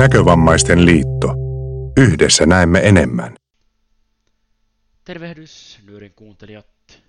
[0.00, 1.34] Näkövammaisten liitto.
[1.96, 3.36] Yhdessä näemme enemmän.
[5.04, 7.02] Tervehdys, Nyörin kuuntelijat.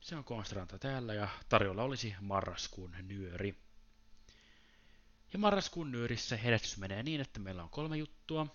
[0.00, 3.54] Se on Konstranta täällä ja tarjolla olisi marraskuun nyöri.
[5.32, 8.46] Ja marraskuun nyörissä herätys menee niin, että meillä on kolme juttua.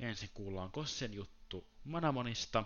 [0.00, 2.64] Ensin kuullaan Kossen juttu Manamonista.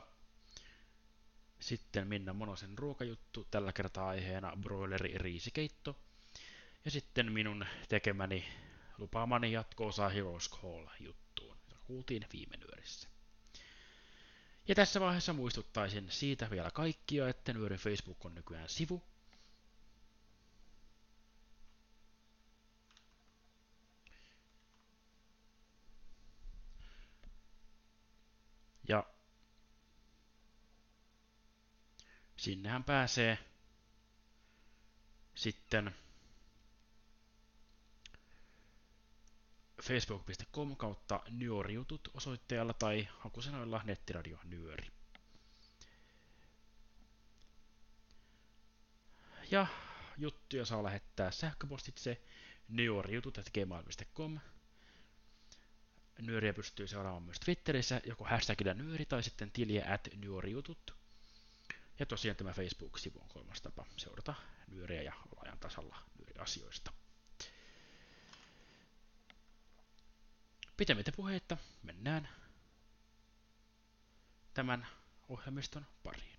[1.61, 5.97] Sitten Minna Monosen ruokajuttu, tällä kertaa aiheena broileri riisikeitto.
[6.85, 8.45] Ja sitten minun tekemäni
[8.99, 13.09] lupaamani jatko-osa Heroes Call-juttuun, jota kuultiin viime nyörissä.
[14.69, 19.03] Ja tässä vaiheessa muistuttaisin siitä vielä kaikkia, että Nyörin Facebook on nykyään sivu.
[28.89, 29.05] Ja
[32.37, 33.39] sinnehän pääsee
[35.35, 35.95] sitten
[39.83, 44.87] facebook.com kautta nyörijutut osoitteella tai hakusanoilla nettiradio nyöri.
[49.51, 49.67] Ja
[50.19, 52.23] juttuja saa lähettää sähköpostitse
[52.69, 54.39] nyörijutut.gmail.com
[56.23, 60.95] Nyöriä pystyy seuraamaan myös Twitterissä, joko hashtagillä nyöri tai sitten tiliä at nyörijutut.
[61.99, 64.35] Ja tosiaan tämä Facebook-sivu on kolmas tapa seurata
[64.69, 66.93] nyöriä ja olla ajan tasalla nyöriasioista.
[70.79, 72.29] Pitemmittä puheitta mennään
[74.55, 74.87] tämän
[75.29, 76.39] ohjelmiston pariin.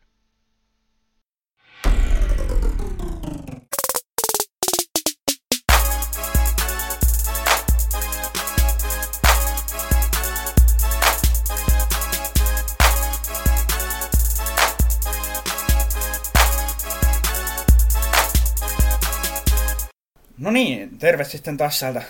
[20.37, 22.01] No niin, terve sitten taas sieltä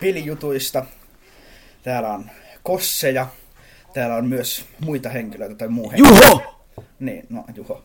[0.00, 0.86] pelijutuista.
[1.88, 2.30] Täällä on
[2.62, 3.26] Kosseja.
[3.94, 6.08] Täällä on myös muita henkilöitä tai muu henkilö.
[6.08, 6.66] Juho!
[7.00, 7.84] Niin, no Juho.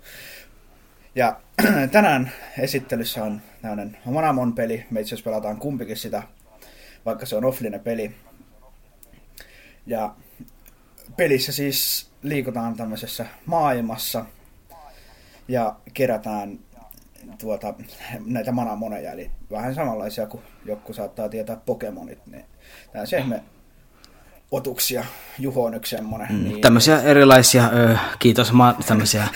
[1.15, 1.39] Ja
[1.91, 4.85] tänään esittelyssä on tämmöinen Manamon peli.
[4.91, 6.23] Me itse asiassa pelataan kumpikin sitä,
[7.05, 8.15] vaikka se on offline peli.
[9.85, 10.15] Ja
[11.17, 14.25] pelissä siis liikutaan tämmöisessä maailmassa
[15.47, 16.59] ja kerätään
[17.37, 17.73] tuota,
[18.25, 22.45] näitä manamoneja, eli vähän samanlaisia kuin joku saattaa tietää Pokemonit, niin
[22.91, 23.43] tämmöisiä me
[24.53, 25.05] otuksia.
[25.39, 26.27] Juho on yksi semmoinen.
[26.31, 29.27] Mm, niin, Tämmöisiä erilaisia, ö, kiitos, ma- tämmöisiä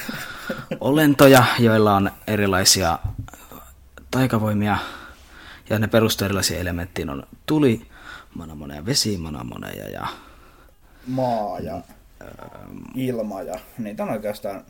[0.80, 3.00] olentoja, joilla on erilaisia
[4.12, 4.78] taikavoimia,
[5.70, 7.10] ja ne perustuu erilaisiin elementtiin.
[7.10, 7.82] On tuli,
[8.36, 10.08] manamoneja, vesi, manamoneja ja
[11.08, 11.82] maa ja
[12.96, 14.64] ilma ja niitä on oikeastaan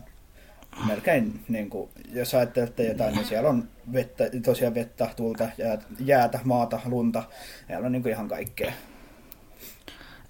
[0.87, 6.39] melkein, niin kuin, jos ajattelette jotain, niin siellä on vettä, tosiaan vettä, tulta, jäätä, jäätä
[6.43, 7.23] maata, lunta.
[7.67, 8.73] Siellä on niin kuin ihan kaikkea.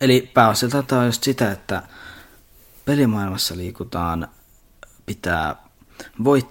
[0.02, 1.84] Eli pääosilta tämä on just sitä, että
[2.86, 4.28] pelimaailmassa liikutaan,
[5.06, 5.56] pitää,
[6.24, 6.48] voi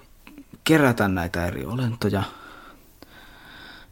[0.64, 2.22] kerätä näitä eri olentoja,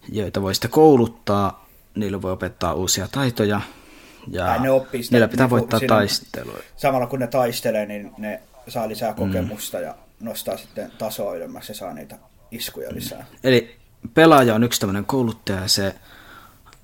[0.08, 3.60] joita voi sitten kouluttaa, niille voi opettaa uusia taitoja,
[4.30, 6.62] ja Tai ne oppii sitä, niillä pitää niinku voittaa taisteluja.
[6.76, 9.16] Samalla kun ne taistelee, niin ne saa lisää Mm.
[9.16, 12.18] kokemusta ja nostaa sitten tasoa ylemmäksi ja saa niitä
[12.50, 13.26] iskuja lisää.
[13.44, 13.76] Eli
[14.14, 15.94] pelaaja on yksi tämmöinen kouluttaja ja se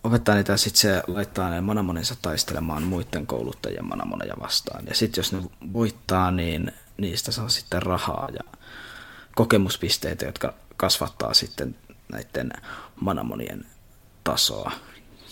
[0.04, 4.84] opettaa niitä sitten se laittaa ne manamoninsa taistelemaan muiden kouluttajien manamoneja vastaan.
[4.86, 8.58] Ja sitten jos ne voittaa, niin niistä saa sitten rahaa ja
[9.34, 11.76] kokemuspisteitä, jotka kasvattaa sitten
[12.12, 12.52] näiden
[13.00, 13.64] manamonien
[14.24, 14.72] tasoa.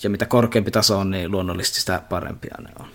[0.02, 2.88] Ja mitä korkeampi taso on, niin luonnollisesti sitä parempia ne on.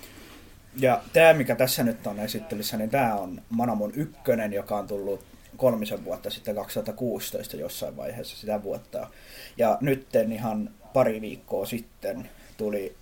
[0.75, 5.25] Ja tämä, mikä tässä nyt on esittelyssä, niin tämä on Manamon ykkönen, joka on tullut
[5.57, 9.07] kolmisen vuotta sitten 2016 jossain vaiheessa sitä vuotta.
[9.57, 12.95] Ja nytten ihan pari viikkoa sitten tuli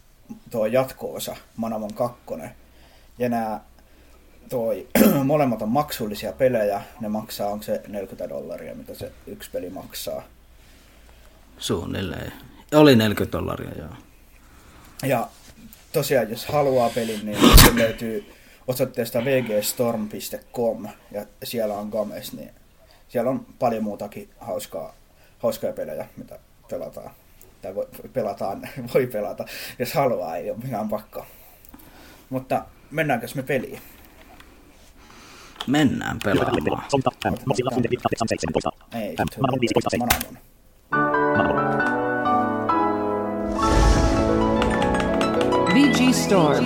[0.50, 2.56] tuo jatko-osa Manamon kakkonen.
[3.18, 3.60] Ja nämä
[4.50, 4.88] toi,
[5.24, 6.82] molemmat on maksullisia pelejä.
[7.00, 10.24] Ne maksaa, onko se 40 dollaria, mitä se yksi peli maksaa.
[11.58, 12.34] Suunnilleen.
[12.74, 13.96] Oli 40 dollaria, joo.
[15.04, 15.28] Ja
[15.92, 18.34] tosiaan, jos haluaa pelin, niin se löytyy
[18.68, 22.52] osoitteesta vgstorm.com ja siellä on Games, niin
[23.10, 24.94] siellä on paljon muutakin hauskaa,
[25.40, 26.40] hauskaa pelejä, mitä
[26.70, 27.12] pelataan.
[27.62, 28.62] Tai voi, pelataan,
[28.94, 29.46] voi pelata,
[29.80, 31.26] jos haluaa, ei ole mikään pakko.
[32.30, 33.82] Mutta mennäänkö me peliin?
[35.68, 36.84] Mennään pelaamaan.
[38.94, 39.16] Ei.
[45.74, 46.66] VG Storm.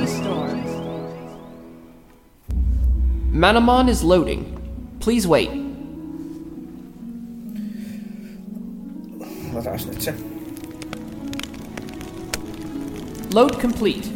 [3.32, 4.46] Manamon is loading.
[5.06, 5.52] Please wait.
[9.56, 10.35] Otas nyt se.
[13.36, 14.08] Load complete.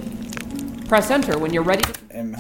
[0.88, 1.84] Press enter when you're ready.
[2.10, 2.34] En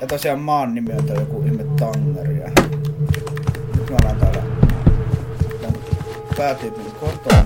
[0.00, 2.48] Ja tosiaan maan nimi on toi joku ihme Tangeria.
[3.76, 4.42] Nyt mä olen täällä
[6.36, 7.44] päätyypin kotona.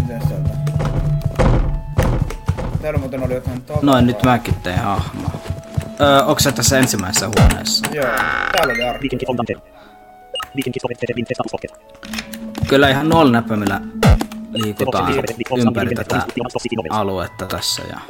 [0.00, 0.50] Miten sieltä?
[2.82, 3.84] Täällä muuten oli jotain tavaraa.
[3.84, 5.27] Noin, nyt mäkin tein hahmoa.
[6.00, 7.86] Öö, onko se tässä ensimmäisessä huoneessa?
[7.92, 8.06] Joo,
[8.52, 8.82] täällä oli
[11.34, 11.70] statuspocket.
[12.68, 13.80] Kyllä ihan nolla näppäimillä
[14.52, 15.12] liikutaan
[15.58, 16.22] ympäri tätä
[16.90, 18.00] aluetta tässä ja.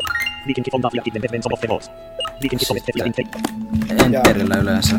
[4.04, 4.96] Enterillä yleensä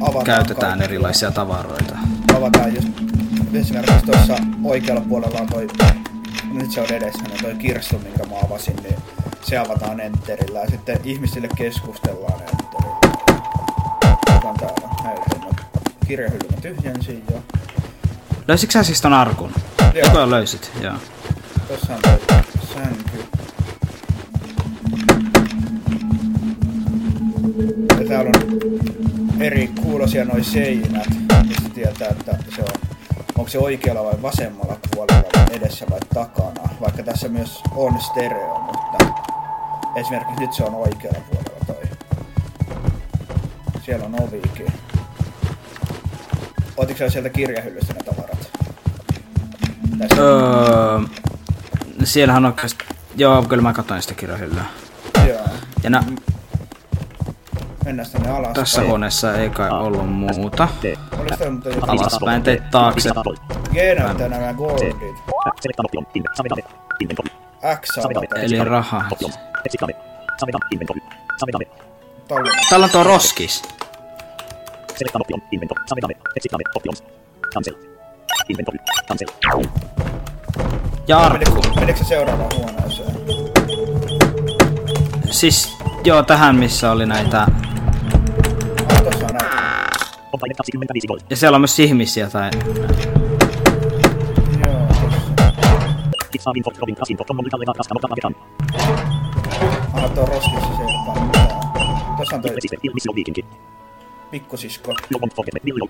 [0.00, 0.84] Avataan käytetään kaikki.
[0.84, 1.98] erilaisia tavaroita.
[2.36, 2.88] Avataan just
[3.54, 5.66] esimerkiksi tuossa oikealla puolella on toi,
[6.58, 8.96] nyt se on edessä, niin toi kirstu, minkä mä avasin, niin
[9.42, 12.96] se avataan enterillä ja sitten ihmisille keskustellaan enterillä.
[14.34, 15.50] Joka on täällä näytelmä.
[16.06, 17.42] Kirjahylly mä tyhjensin jo.
[18.48, 19.52] Löysitkö sä siis ton arkun?
[19.80, 20.04] Joo.
[20.04, 20.70] Joko löysit?
[20.80, 20.94] Joo.
[21.68, 22.18] Tossa on toi
[22.74, 23.24] sänky.
[28.00, 31.08] Ja täällä on eri kuulosia noi seinät,
[31.48, 32.90] mistä tietää, että se on,
[33.38, 36.68] onko se oikealla vai vasemmalla puolella, edessä vai takana.
[36.80, 39.14] Vaikka tässä myös on stereo, mutta
[39.96, 41.82] esimerkiksi nyt se on oikealla puolella toi.
[43.84, 44.66] Siellä on oviikin.
[46.76, 48.50] Otitko sä sieltä kirjahyllystä ne tavarat?
[49.98, 50.22] Tässä.
[50.22, 51.00] Öö,
[52.04, 52.54] siellähän on.
[53.16, 54.64] Joo, kyllä mä katsoin sitä kirjahyllyä.
[55.28, 55.40] Joo.
[55.82, 56.04] Ja nä,
[57.84, 58.52] Mennään tänne alas.
[58.52, 60.68] tässä huoneessa ei kai ollut muuta.
[61.18, 61.90] Olis toi muuten joku...
[61.90, 63.10] Alaspäin teit taakse.
[63.72, 64.96] G näyttää nämä goldit.
[67.80, 67.88] X.
[68.42, 69.04] Eli raha.
[72.70, 73.62] Täällä on tuo roskis.
[74.96, 75.42] Selekta option.
[75.52, 75.84] Inventory.
[75.86, 76.14] Savedave.
[76.36, 76.64] Exitave.
[76.74, 77.04] Options.
[77.54, 77.74] Cancel.
[78.48, 78.78] Inventory.
[79.08, 79.28] Cancel.
[81.08, 81.62] Ja arkku.
[81.80, 83.16] Menikö, se seuraavaan huoneeseen?
[85.30, 87.40] Siis, joo, tähän missä oli näitä...
[87.40, 87.48] Ah,
[89.02, 89.90] tossa on näitä.
[90.32, 91.20] Opaille 25 gold.
[91.30, 92.50] Ja siellä on myös ihmisiä tai...
[92.54, 93.31] Joo,
[96.42, 96.70] Kitsaa info.
[96.80, 97.24] Robin Krasinto.
[97.24, 97.94] Tommon lykälle rakasta.
[97.94, 98.34] Mutta vaketan.
[99.94, 101.30] Aha, tuo roskissa se ei mitään.
[102.18, 102.76] Tossa on toi Resiste.
[102.82, 103.44] Ilmissio viikinki.
[104.30, 104.94] pikkusisko.
[105.14, 105.54] Lobon Pocket.
[105.64, 105.88] Billion.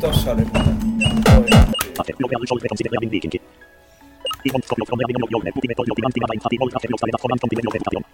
[0.00, 0.76] Tossa oli muuten
[1.24, 1.64] toinen.
[1.98, 2.12] Ate.
[2.22, 2.58] Logeal Sol.
[2.58, 3.38] Consider Reavin viikinki.
[4.44, 4.84] Ivon Skopio.
[4.86, 5.50] From Reavin Jolne.
[5.56, 5.94] Putime Toyo.
[5.94, 6.40] Timanti Vadain.
[6.44, 6.56] Fati.
[6.60, 6.70] Vol.
[6.76, 6.90] After.
[6.92, 7.18] Losta.
[7.22, 7.38] Fonan.
[7.40, 7.62] Tontime.
[7.66, 8.04] Lovetation.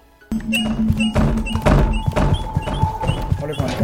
[3.43, 3.82] Olikohan täällä?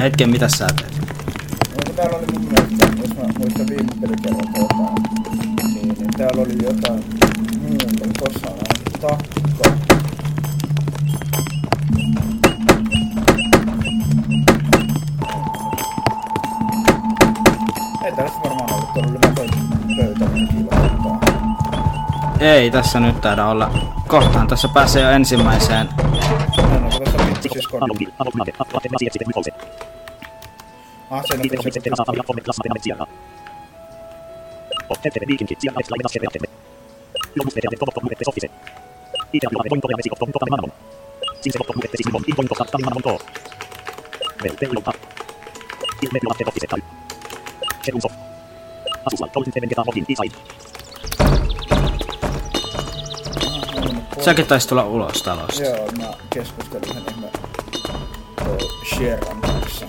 [0.00, 0.94] Hetken, mitä sä teet?
[1.96, 4.94] Täällä oli mun mielestä, jos mä muistan viime pelikerralta jotain,
[5.74, 7.04] niin, niin täällä oli jotain
[7.60, 8.04] muuta.
[8.18, 8.58] Tossa on
[9.00, 9.70] takka.
[18.04, 19.33] Ei tällaista varmaan ollut, tuolla oli
[22.44, 23.70] Ei tässä nyt taida olla.
[24.08, 25.88] Kohtaan tässä pääsee jo ensimmäiseen.
[26.56, 26.90] No.
[31.10, 31.22] Ah.
[41.40, 41.54] Siis.
[49.06, 49.28] Asusla.
[49.28, 49.52] Kolmen.
[49.52, 49.68] Teven.
[49.68, 49.88] Ketaan.
[49.88, 50.04] Odin.
[50.08, 50.30] Isai.
[54.20, 55.62] Säkin taisi tulla ulos talosta.
[55.62, 57.30] Joo, mä keskustelin sen ihme
[58.94, 59.86] Sherran kanssa.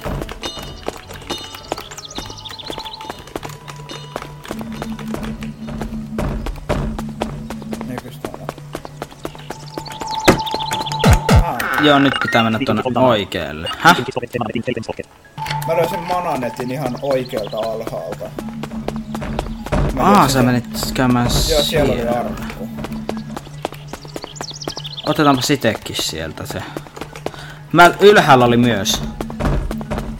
[11.43, 13.69] Ah, Joo, nyt pitää mennä tonne oikealle.
[13.79, 13.97] Häh?
[15.67, 18.25] Mä löysin mananetin ihan oikealta alhaalta.
[19.93, 22.25] Mä Aa, sä menit käymään Joo, siellä oli siellä.
[25.05, 26.63] Otetaanpa sitekin sieltä se.
[27.71, 29.01] Mä ylhäällä oli myös.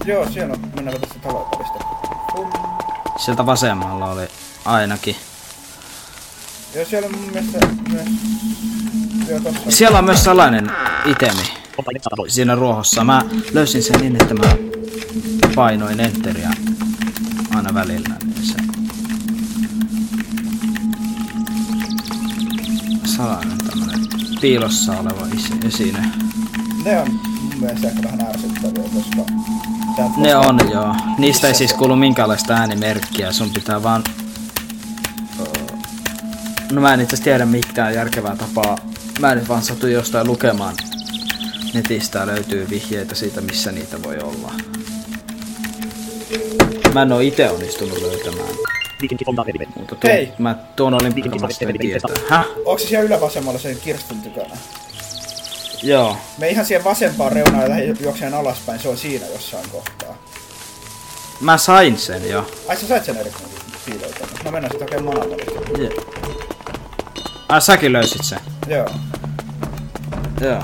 [0.06, 1.80] Joo, siellä on, mennään tästä talopalista.
[2.36, 2.52] Pum.
[3.26, 4.28] Sieltä vasemmalla oli
[4.66, 5.16] ainakin.
[6.76, 8.08] Joo, siellä on mun mielestä myös...
[9.30, 9.72] Joo, tossa.
[9.72, 10.72] Siellä on myös salainen
[11.06, 11.44] itemi
[11.76, 12.30] Kompainen 100 volt.
[12.30, 13.04] siinä ruohossa.
[13.04, 13.22] Mä
[13.54, 14.56] löysin sen niin, että mä
[15.56, 16.50] painoin enteriä
[17.56, 18.16] aina välillä.
[18.24, 18.56] Niin se...
[23.16, 23.65] Salainen
[24.46, 26.00] piilossa oleva isi- esine.
[26.86, 27.12] Ne on
[27.42, 29.32] mun mielestä ehkä vähän ärsyttäviä, koska...
[30.18, 30.96] Ne on joo.
[31.18, 33.32] Niistä ei siis kuulu minkäänlaista äänimerkkiä.
[33.32, 34.04] Sun pitää vaan...
[36.72, 38.78] No mä en itse tiedä mitään järkevää tapaa.
[39.20, 40.76] Mä en nyt vaan satu jostain lukemaan.
[41.74, 44.52] Netistä löytyy vihjeitä siitä, missä niitä voi olla.
[46.94, 48.56] Mä en oo itse onnistunut löytämään.
[49.76, 50.34] Mutta tuo, Hei!
[50.38, 52.16] mä tuon olin mukavasti tietää.
[52.30, 52.46] Häh?
[52.58, 54.58] Onko se siellä ylävasemmalla sen kirstin tykönä?
[55.84, 56.18] Joo.
[56.38, 60.18] Me ihan siihen vasempaan reunaan ja juokseen alaspäin, se on siinä jossain kohtaa.
[61.42, 62.52] Mä sain sen jo.
[62.68, 63.32] Ai sä sait sen eri
[63.86, 64.28] piiloita.
[64.46, 65.48] No mennään sitten hakemaan manavalit.
[65.78, 66.06] Je-
[67.50, 68.40] Ai säkin löysit sen.
[68.68, 68.90] Joo.
[70.42, 70.62] Joo.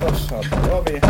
[0.00, 1.00] Tossa on toi ovi.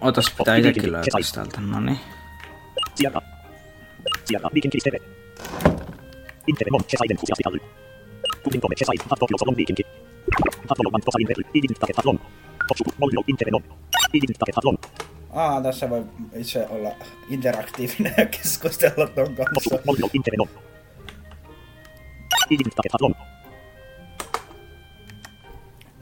[0.00, 1.60] Otas pitää itekin löytää täältä.
[1.60, 2.00] No niin.
[2.94, 3.20] Sieltä.
[4.24, 4.98] Sieltä, viikinki, steve.
[6.46, 7.60] Intere, mon, chesaiden, kusiasti tally.
[8.44, 9.82] Kutin tome, chesaid, hatto, josolon, viikinki.
[10.68, 12.20] Hatto, man, tosalin, verry, idin, taket, hatlon.
[12.68, 13.64] Topsuku, mollo, intere, non.
[14.12, 14.78] Idin, taket, hatlon.
[15.30, 16.04] Aa, tässä voi
[16.36, 16.90] itse olla
[17.28, 19.78] interaktiivinen ja keskustella ton kanssa.
[20.12, 20.48] Intere, non.
[22.50, 23.14] Idin, taket, hatlon.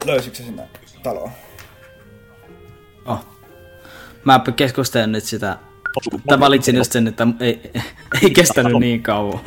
[0.05, 0.67] Löysitkö se sinne
[1.03, 1.31] taloon?
[3.05, 3.25] Oh.
[4.25, 5.57] Mä keskustelen nyt sitä.
[6.27, 7.71] Tai valitsin just sen, että ei,
[8.23, 9.39] ei kestänyt niin kauan.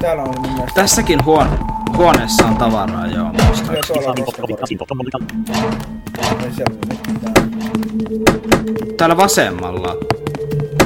[0.00, 0.74] Täällä on mun mielestä...
[0.74, 1.50] Tässäkin huone,
[1.96, 3.30] huoneessa on tavaraa, joo,
[3.86, 5.26] tuolla on.
[8.96, 9.96] Täällä vasemmalla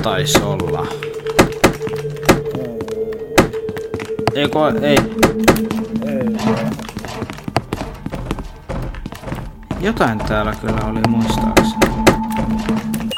[0.03, 0.87] taisi olla.
[4.35, 4.49] Ei,
[4.83, 4.97] ei.
[6.07, 6.27] Ei.
[9.81, 11.95] Jotain täällä kyllä oli muistaakseni.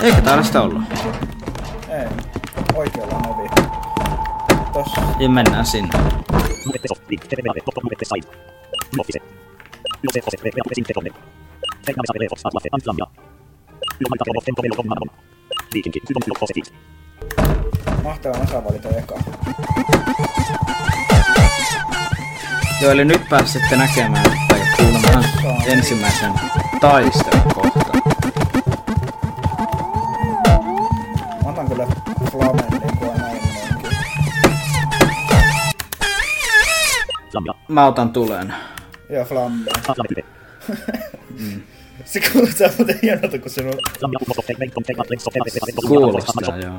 [0.03, 0.83] Eikö täällä sitä ollut?
[1.89, 2.09] ei.
[2.75, 3.49] Oikealla on ovi.
[4.73, 5.01] Tossa.
[5.21, 5.99] Ja mennään sinne.
[18.03, 19.15] Mahtavaa osaa valita eka.
[22.83, 25.25] Joo, eli nyt pääsette näkemään tai kuulemaan
[25.67, 26.33] ensimmäisen
[26.81, 27.93] taistelun kohta.
[31.45, 31.87] Mä otan kyllä
[32.31, 32.65] Flamen.
[37.35, 37.55] Lamia.
[37.69, 38.55] Mä otan tulen.
[39.11, 39.71] Joo, Flamme.
[40.09, 40.23] Type.
[42.05, 43.73] Se kuulostaa muuten hienolta, kun se on...
[45.89, 46.79] Kuulostaa, joo.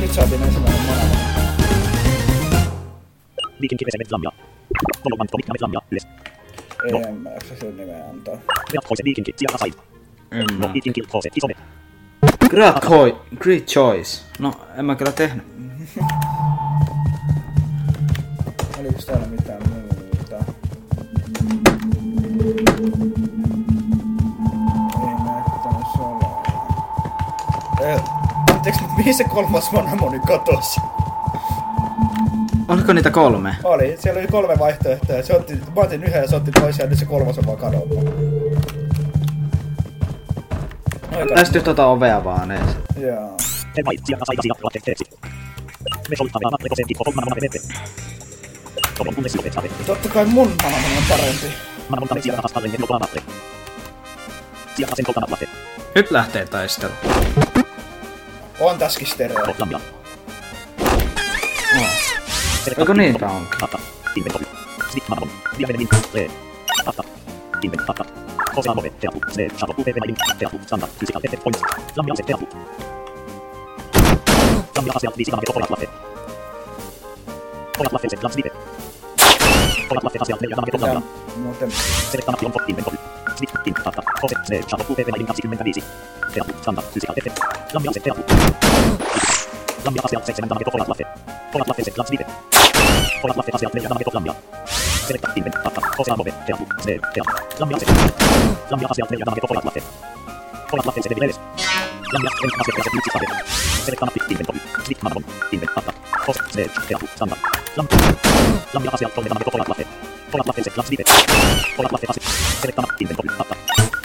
[0.00, 1.16] Nyt saatiin ensimmäinen manava.
[3.60, 4.30] Viikinki, vesemet, lamia.
[5.02, 6.06] Kolon, man, tomik, namet, lamia, yles.
[8.90, 9.74] Hoise, viikinki, sieltä sain.
[10.58, 11.54] No, viikinki, hoise, isome.
[13.38, 14.22] Great choice.
[14.38, 15.44] No, en mä kyllä tehnyt.
[18.78, 20.44] Oliko täällä mitään muuta?
[27.86, 28.00] Eh,
[28.52, 30.80] anteeksi, mutta mihin se kolmas manamoni katosi?
[32.68, 33.56] Oliko niitä kolme?
[33.64, 35.22] Oli, siellä oli kolme vaihtoehtoa.
[35.22, 37.58] Se otti, mä otin yhden ja se otti toisen ja nyt se kolmas on vaan
[37.58, 37.98] kadonnut.
[41.12, 41.34] Aika.
[41.34, 42.60] Lähesty tota ovea vaan ei.
[42.96, 43.36] Joo.
[49.86, 51.46] Totta kai mun manamoni on parempi.
[52.88, 53.22] Latte.
[55.94, 56.92] Nyt lähtee taistelu.
[58.60, 59.54] On tässäkin stereo.
[59.58, 59.80] Lamia.
[61.76, 61.86] Oh.
[62.78, 63.58] Eikö niitä onkin?
[63.60, 63.78] Tata.
[64.16, 64.46] Inventory.
[64.90, 65.30] Snip manamon.
[65.58, 65.88] Diamene min.
[66.12, 66.30] Le.
[66.84, 67.02] Tata.
[67.62, 67.86] Invent.
[67.86, 68.04] Tata.
[68.54, 68.90] Kosa move.
[68.90, 69.20] Teatu.
[69.32, 69.48] Se.
[69.58, 69.74] Shadow.
[69.78, 70.16] UPV main.
[70.38, 70.60] Teatu.
[70.66, 70.90] Standard.
[70.98, 71.60] Physical effect points.
[71.96, 72.22] Lamia se.
[72.22, 72.48] Teatu.
[74.76, 75.16] Lamia asiat.
[75.16, 75.52] Viisi kanave.
[75.52, 75.88] Kolat latte.
[77.78, 78.08] Kolat latte.
[78.08, 78.16] Se.
[78.22, 78.50] Lams vive.
[79.88, 80.18] Kolat latte.
[80.22, 80.40] Asiat.
[80.40, 81.02] Neljä Lamia.
[81.36, 81.70] muuten
[82.10, 83.15] Select on for inventory.
[108.74, 110.15] Lamia asiat kolme, tämä koko lailla.
[110.86, 111.04] Slite.
[111.78, 112.24] Olat latte asiat.
[112.60, 113.28] Selekta nappi inventory.
[113.38, 113.54] Hatta.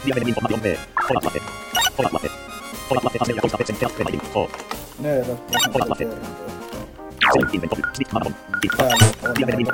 [0.06, 0.66] Vieminen information B.
[1.10, 1.40] Olat latte.
[2.90, 4.22] Olat latte asia 14 petsen teatterein.
[4.34, 4.48] H.
[5.00, 6.06] 14 Olat latte.
[6.06, 6.20] kertaa.
[7.34, 7.82] Select inventory.
[7.94, 8.36] Slit manavon.
[8.64, 8.84] Info.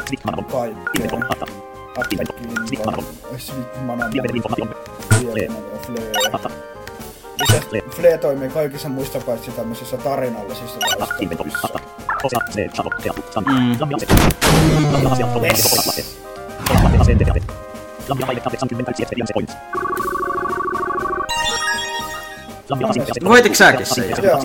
[0.07, 0.45] Slit manavon.
[0.45, 0.75] kaikkea.
[0.95, 1.21] Inventory.
[1.29, 1.45] Hatta.
[2.11, 3.05] Inventory.
[3.37, 4.11] Slit manavon.
[4.13, 4.69] Vieminen informaation.
[5.09, 5.47] Flare.
[6.31, 6.49] Hatta.
[7.41, 11.15] Lisäksi Flare toimii kaikissa muissa paitsi tämmöisissä tarinallisissa Hatta.
[11.19, 11.51] Inventory.
[11.51, 11.67] taisteluissa.
[11.67, 11.79] Hatta.
[12.23, 12.39] Osea.
[12.49, 12.69] Se.
[12.75, 12.89] Chavo.
[13.03, 13.21] Teapu.
[13.31, 13.55] Standard.
[13.59, 13.75] Mm.
[13.79, 14.05] Lammia se.
[14.91, 15.33] Lammia asiat
[16.67, 16.83] kolme navetot olat latte.
[16.83, 17.41] Olat latte aseen teate.
[18.09, 19.53] Lammia paine 81 experience points.
[22.69, 23.85] Lammia asiat aset- Voititko säkin jo?
[24.23, 24.39] Joo.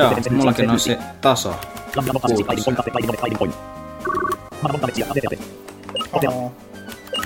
[0.00, 1.48] Joo, mullakin on se taso.
[1.96, 3.54] Lammia on kaksi kaidin point, kappe kaidin monet kaidin point.
[4.62, 5.38] Manavon kavetsia, ate teate.
[6.12, 6.30] Opea.
[6.30, 6.50] Ahaa.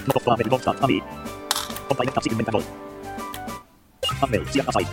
[0.06, 1.04] No koppaa veli voltsaa, avi.
[1.90, 2.66] On paine 20 volt.
[4.22, 4.86] Anvel, sieltä sai.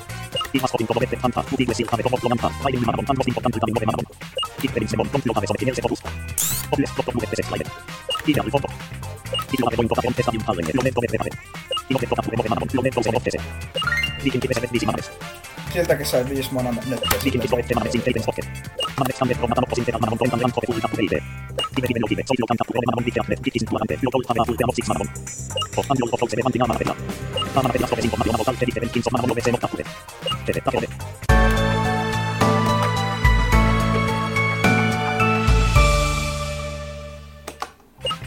[0.54, 3.80] Hijas Jotin Kolovete, Anta, Utigwe Silka, Veto, Hotlo, Manta, Raidin Marathon, Tango, Sinko, Tantu, Tango,
[3.86, 4.06] Marathon.
[4.62, 6.02] Kitterin Sebon, Kontio, Tave, Soveti, Nelse, Fotus.
[6.72, 7.72] Oples, Totto, Muette, Seslaiden.
[8.26, 8.68] Ideal, Foto.
[9.50, 11.79] Titular, Vointo, Taton, Testadium, Tallenne, Lometo, Vete, Tave.
[15.74, 17.00] Sieltä kesä 5 mana nyt.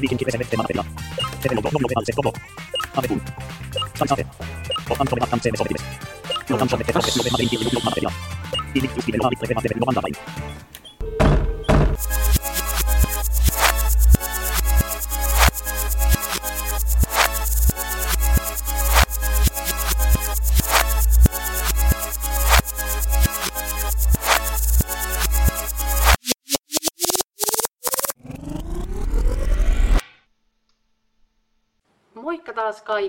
[0.01, 0.73] Viikin kivesen vetteen
[2.95, 3.21] Mamy full.
[3.99, 4.27] Sajsafe.
[4.91, 5.85] Otan sobre matan sebe sobre pibes.
[6.55, 8.13] Otan sobre pefas, sobre madrin, tilu, tilu, material.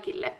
[0.04, 0.34] Kaikille!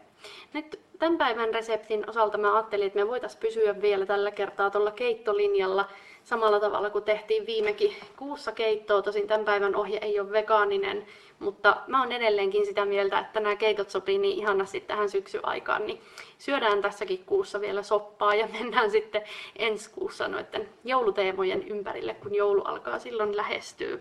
[0.54, 4.92] Nyt tämän päivän reseptin osalta mä ajattelin, että me voitaisiin pysyä vielä tällä kertaa tuolla
[4.92, 5.90] keittolinjalla
[6.24, 9.02] samalla tavalla kuin tehtiin viimekin kuussa keittoa.
[9.02, 11.06] Tosin tämän päivän ohje ei ole vegaaninen,
[11.40, 16.02] mutta mä oon edelleenkin sitä mieltä, että nämä keitot sopii niin ihanasti tähän syksyaikaan, niin
[16.38, 19.22] syödään tässäkin kuussa vielä soppaa ja mennään sitten
[19.56, 23.98] ensi kuussa noiden jouluteemojen ympärille, kun joulu alkaa silloin lähestyä.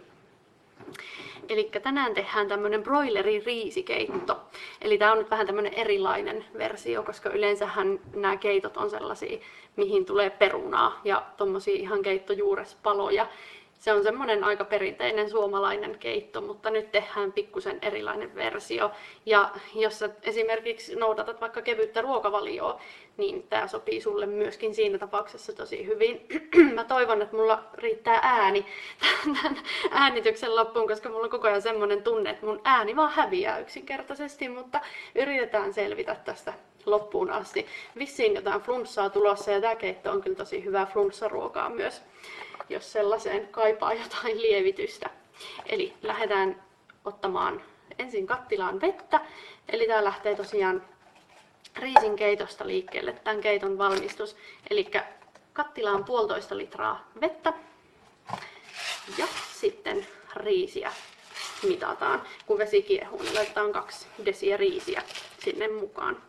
[1.49, 4.41] Eli tänään tehdään tämmönen broileri riisikeitto.
[4.81, 9.39] Eli tämä on nyt vähän tämmönen erilainen versio, koska yleensähän nämä keitot on sellaisia,
[9.77, 13.27] mihin tulee perunaa ja tommosia ihan keittojuurespaloja.
[13.83, 18.91] Se on semmoinen aika perinteinen suomalainen keitto, mutta nyt tehdään pikkusen erilainen versio.
[19.27, 22.81] Ja jos sä esimerkiksi noudatat vaikka kevyttä ruokavalioa,
[23.17, 26.27] niin tämä sopii sulle myöskin siinä tapauksessa tosi hyvin.
[26.75, 28.67] Mä toivon, että mulla riittää ääni
[29.25, 29.59] tämän
[29.91, 34.49] äänityksen loppuun, koska mulla on koko ajan semmoinen tunne, että mun ääni vaan häviää yksinkertaisesti,
[34.49, 34.81] mutta
[35.15, 36.53] yritetään selvitä tästä
[36.87, 37.67] loppuun asti.
[37.99, 42.03] Vissiin jotain flunssaa tulossa ja tämä keitto on kyllä tosi hyvää flunssaruokaa myös,
[42.69, 45.11] jos sellaiseen kaipaa jotain lievitystä.
[45.67, 46.63] Eli lähdetään
[47.05, 47.63] ottamaan
[47.99, 49.21] ensin kattilaan vettä.
[49.69, 50.83] Eli tämä lähtee tosiaan
[51.77, 54.37] riisin keitosta liikkeelle, tämän keiton valmistus.
[54.71, 54.91] Eli
[55.53, 57.53] kattilaan puolitoista litraa vettä
[59.19, 60.93] ja sitten riisiä
[61.63, 62.23] mitataan.
[62.47, 65.03] Kun vesi kiehuu, niin laitetaan kaksi desiä riisiä
[65.45, 66.23] sinne mukaan.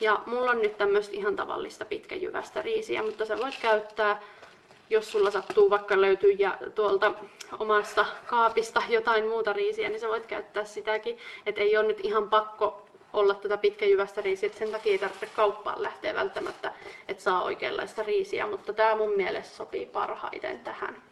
[0.00, 4.22] Ja mulla on nyt tämmöistä ihan tavallista pitkäjyvästä riisiä, mutta sä voit käyttää,
[4.90, 7.12] jos sulla sattuu vaikka löytyy ja tuolta
[7.58, 11.18] omasta kaapista jotain muuta riisiä, niin sä voit käyttää sitäkin.
[11.46, 15.26] Että ei ole nyt ihan pakko olla tätä pitkäjyvästä riisiä, että sen takia ei tarvitse
[15.26, 16.72] kauppaan lähteä välttämättä,
[17.08, 21.02] että saa oikeanlaista riisiä, mutta tämä mun mielestä sopii parhaiten tähän.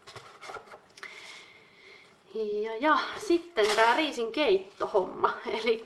[2.35, 5.33] Ja, ja sitten tämä riisin keittohomma.
[5.63, 5.85] Eli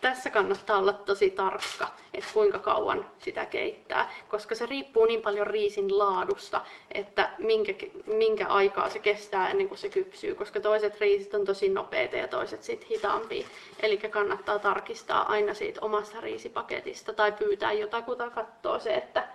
[0.00, 5.46] tässä kannattaa olla tosi tarkka, että kuinka kauan sitä keittää, koska se riippuu niin paljon
[5.46, 6.60] riisin laadusta,
[6.92, 7.72] että minkä,
[8.06, 12.28] minkä aikaa se kestää ennen kuin se kypsyy, koska toiset riisit on tosi nopeita ja
[12.28, 13.46] toiset sitten hitaampia.
[13.82, 19.28] Eli kannattaa tarkistaa aina siitä omasta riisipaketista tai pyytää jotakuta katsoa se, että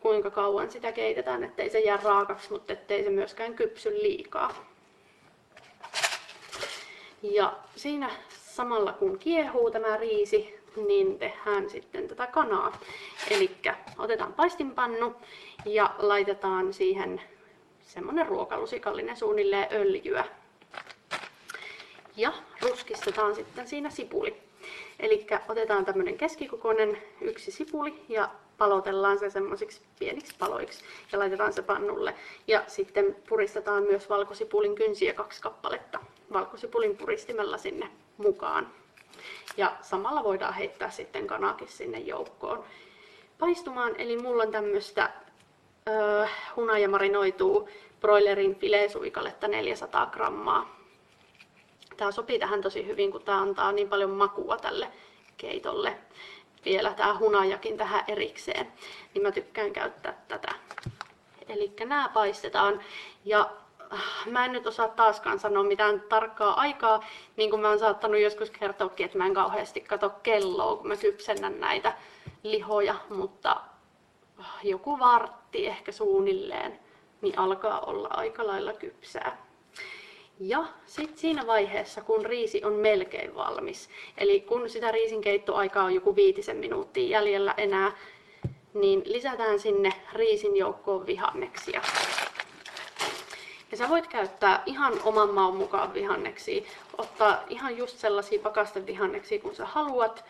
[0.00, 4.73] kuinka kauan sitä keitetään, ettei se jää raakaksi, mutta ettei se myöskään kypsy liikaa.
[7.32, 12.78] Ja siinä samalla kun kiehuu tämä riisi, niin tehdään sitten tätä kanaa.
[13.30, 13.50] Eli
[13.98, 15.14] otetaan paistinpannu
[15.64, 17.20] ja laitetaan siihen
[17.80, 20.24] semmonen ruokalusikallinen suunnilleen öljyä.
[22.16, 22.32] Ja
[22.62, 24.36] ruskistetaan sitten siinä sipuli.
[25.00, 31.62] Eli otetaan tämmöinen keskikokoinen yksi sipuli ja palotellaan se semmoisiksi pieniksi paloiksi ja laitetaan se
[31.62, 32.14] pannulle.
[32.46, 36.00] Ja sitten puristetaan myös valkosipulin kynsiä kaksi kappaletta
[36.32, 38.68] valkosipulin puristimella sinne mukaan.
[39.56, 42.64] Ja samalla voidaan heittää sitten kanakin sinne joukkoon
[43.38, 43.96] paistumaan.
[43.98, 45.10] Eli mulla on tämmöistä
[45.88, 47.68] öö, hunajamarinoituu
[48.00, 50.76] broilerin filesuikaletta 400 grammaa.
[51.96, 54.88] Tämä sopii tähän tosi hyvin, kun tämä antaa niin paljon makua tälle
[55.36, 55.98] keitolle.
[56.64, 58.72] Vielä tämä hunajakin tähän erikseen,
[59.14, 60.54] niin mä tykkään käyttää tätä.
[61.48, 62.80] Eli nämä paistetaan
[63.24, 63.50] ja
[64.26, 67.04] mä en nyt osaa taaskaan sanoa mitään tarkkaa aikaa,
[67.36, 70.96] niin kuin mä oon saattanut joskus kertoakin, että mä en kauheasti kato kelloa, kun mä
[70.96, 71.92] kypsennän näitä
[72.42, 73.60] lihoja, mutta
[74.40, 76.80] äh, joku vartti ehkä suunnilleen,
[77.20, 79.44] niin alkaa olla aika lailla kypsää.
[80.40, 86.16] Ja sitten siinä vaiheessa, kun riisi on melkein valmis, eli kun sitä riisinkeittoaikaa on joku
[86.16, 87.92] viitisen minuuttia jäljellä enää,
[88.74, 91.82] niin lisätään sinne riisin joukkoon vihanneksia.
[93.74, 96.62] Ja sä voit käyttää ihan oman maun mukaan vihanneksia,
[96.98, 100.24] ottaa ihan just sellaisia pakastevihanneksia kun sä haluat,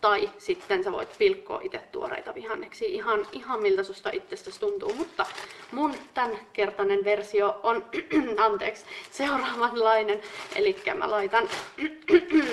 [0.00, 4.94] tai sitten sä voit pilkkoa itse tuoreita vihanneksia ihan, ihan miltä susta itsestäsi tuntuu.
[4.94, 5.26] Mutta
[5.72, 7.84] mun tämänkertainen versio on
[8.46, 10.20] anteeksi, seuraavanlainen.
[10.56, 11.48] Eli mä laitan,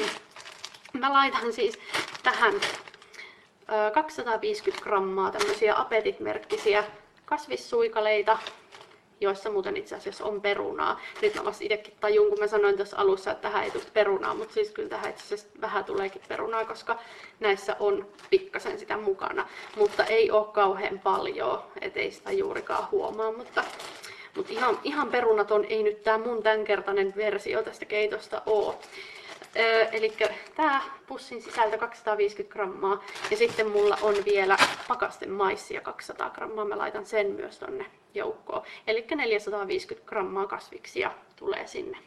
[1.00, 1.80] mä laitan siis
[2.24, 2.54] tähän
[3.94, 6.84] 250 grammaa tämmöisiä apetit-merkkisiä
[7.26, 8.38] kasvissuikaleita,
[9.22, 11.00] joissa muuten itse asiassa on perunaa.
[11.22, 14.34] Nyt mä vasta itsekin tajun, kun mä sanoin tuossa alussa, että tähän ei tule perunaa,
[14.34, 17.00] mutta siis kyllä tähän itse asiassa vähän tuleekin perunaa, koska
[17.40, 19.48] näissä on pikkasen sitä mukana.
[19.76, 23.64] Mutta ei ole kauhean paljon, ettei sitä juurikaan huomaa, mutta
[24.36, 28.76] mutta ihan, ihan perunaton ei nyt tämä mun tämänkertainen versio tästä keitosta ole.
[29.58, 30.14] Öö, eli
[30.56, 34.58] tämä pussin sisältö 250 grammaa ja sitten mulla on vielä
[34.88, 36.66] pakasten maissia 200 grammaa.
[36.66, 38.64] Mä laitan sen myös tonne joukkoon.
[38.88, 41.98] Eli 450 grammaa kasviksia tulee sinne.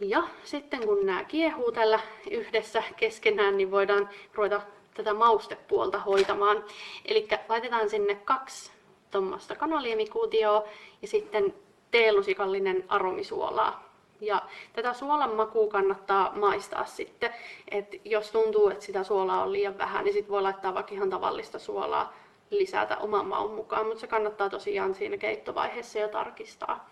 [0.00, 2.00] Ja sitten kun nämä kiehuu tällä
[2.30, 4.60] yhdessä keskenään, niin voidaan ruveta
[4.94, 6.64] tätä maustepuolta hoitamaan.
[7.04, 8.70] Eli laitetaan sinne kaksi
[9.10, 10.64] tuommoista kanaliemikuutioa
[11.02, 11.54] ja sitten
[11.90, 13.93] teelusikallinen aromisuolaa
[14.26, 17.34] ja tätä suolan makua kannattaa maistaa sitten.
[17.70, 21.10] Et jos tuntuu, että sitä suolaa on liian vähän, niin sitten voi laittaa vaikka ihan
[21.10, 22.12] tavallista suolaa
[22.50, 26.90] lisätä oman maun mukaan, mutta se kannattaa tosiaan siinä keittovaiheessa jo tarkistaa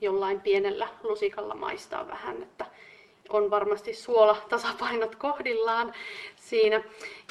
[0.00, 2.66] jollain pienellä lusikalla maistaa vähän, että
[3.28, 5.94] on varmasti suola tasapainot kohdillaan
[6.36, 6.82] siinä.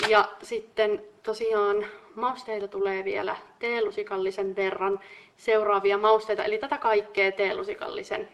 [0.08, 1.86] Ja sitten tosiaan
[2.16, 5.00] mausteita tulee vielä teelusikallisen verran
[5.38, 8.30] seuraavia mausteita, eli tätä kaikkea teelusikallisen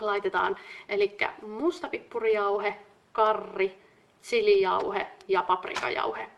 [0.00, 0.56] laitetaan.
[0.88, 2.74] Eli mustapippurijauhe,
[3.12, 3.78] karri,
[4.22, 6.28] chilijauhe ja paprikajauhe.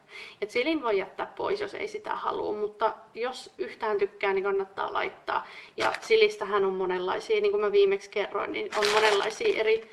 [0.40, 4.92] Ja chilin voi jättää pois, jos ei sitä halua, mutta jos yhtään tykkää, niin kannattaa
[4.92, 5.46] laittaa.
[5.76, 9.90] Ja chilistähän on monenlaisia, niin kuin mä viimeksi kerroin, niin on monenlaisia eri,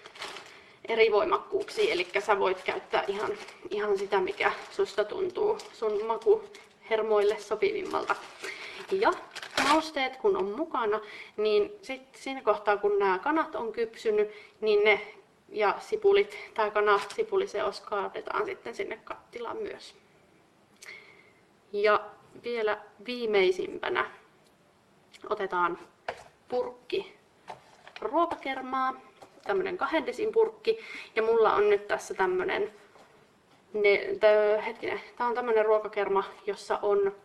[0.88, 1.94] eri voimakkuuksia.
[1.94, 3.32] Eli sä voit käyttää ihan,
[3.70, 6.44] ihan sitä, mikä susta tuntuu sun maku
[6.90, 8.16] hermoille sopivimmalta.
[8.92, 9.12] Ja
[9.68, 11.02] mausteet kun on mukana,
[11.38, 14.30] niin sitten siinä kohtaa kun nämä kanat on kypsynyt,
[14.62, 15.02] niin ne
[15.50, 19.96] ja sipulit, tämä kana sipuliseos kaadetaan sitten sinne kattilaan myös.
[21.72, 22.02] Ja
[22.44, 24.12] vielä viimeisimpänä
[25.30, 25.80] otetaan
[26.50, 27.18] purkki
[28.02, 28.94] ruokakermaa,
[29.44, 30.80] tämmönen kahden desin purkki,
[31.16, 32.74] ja mulla on nyt tässä tämmönen
[33.74, 37.16] ne, tö, hetkinen, tää on tämmönen ruokakerma, jossa on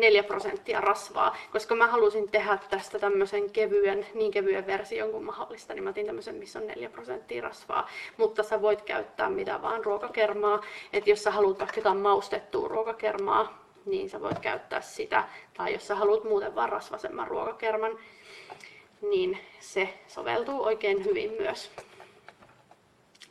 [0.00, 5.74] 4 prosenttia rasvaa, koska mä halusin tehdä tästä tämmöisen kevyen, niin kevyen version kuin mahdollista,
[5.74, 9.84] niin mä otin tämmöisen, missä on 4 prosenttia rasvaa, mutta sä voit käyttää mitä vaan
[9.84, 10.60] ruokakermaa,
[10.92, 15.24] että jos sä haluat vaikka jotain maustettua ruokakermaa, niin sä voit käyttää sitä,
[15.56, 17.98] tai jos sä haluat muuten vaan rasvasemman ruokakerman,
[19.10, 21.70] niin se soveltuu oikein hyvin myös.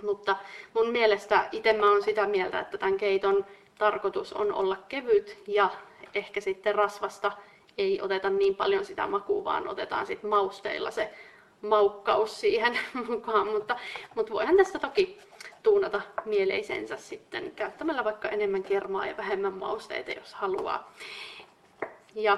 [0.04, 0.36] Mutta
[0.74, 3.46] mun mielestä itse mä oon sitä mieltä, että tämän keiton
[3.78, 5.70] tarkoitus on olla kevyt ja
[6.18, 7.32] ehkä sitten rasvasta
[7.78, 11.14] ei oteta niin paljon sitä makua, vaan otetaan sitten mausteilla se
[11.62, 13.80] maukkaus siihen mukaan, mutta,
[14.16, 15.20] mutta voihan tästä toki
[15.64, 20.94] tuunata mieleisensä sitten käyttämällä vaikka enemmän kermaa ja vähemmän mausteita, jos haluaa.
[22.16, 22.38] Ja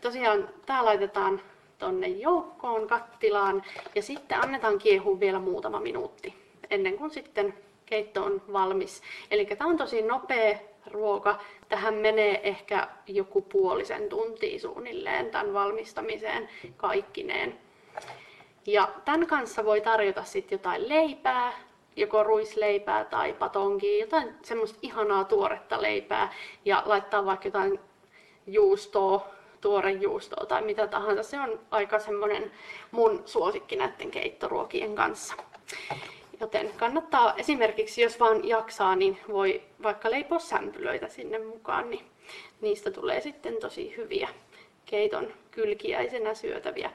[0.00, 1.40] tosiaan tämä laitetaan
[1.78, 3.62] tonne joukkoon kattilaan
[3.94, 7.54] ja sitten annetaan kiehua vielä muutama minuutti ennen kuin sitten
[7.86, 9.02] keitto on valmis.
[9.30, 11.38] Eli tämä on tosi nopea ruoka.
[11.68, 17.58] Tähän menee ehkä joku puolisen tuntia suunnilleen tämän valmistamiseen kaikkineen.
[18.66, 21.52] Ja tämän kanssa voi tarjota sitten jotain leipää,
[21.96, 26.32] joko ruisleipää tai patonkia, jotain semmoista ihanaa tuoretta leipää
[26.64, 27.80] ja laittaa vaikka jotain
[28.46, 29.26] juustoa,
[29.60, 31.22] tuorejuustoa tai mitä tahansa.
[31.22, 32.52] Se on aika semmoinen
[32.90, 35.34] mun suosikki näiden keittoruokien kanssa.
[36.40, 42.04] Joten kannattaa esimerkiksi, jos vaan jaksaa, niin voi vaikka leipoa sämpylöitä sinne mukaan, niin
[42.60, 44.28] niistä tulee sitten tosi hyviä
[44.86, 46.90] keiton kylkiäisenä syötäviä.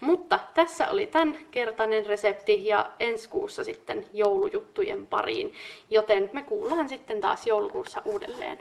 [0.00, 5.54] Mutta tässä oli tämän kertainen resepti ja ensi kuussa sitten joulujuttujen pariin,
[5.90, 8.58] joten me kuullaan sitten taas joulukuussa uudelleen.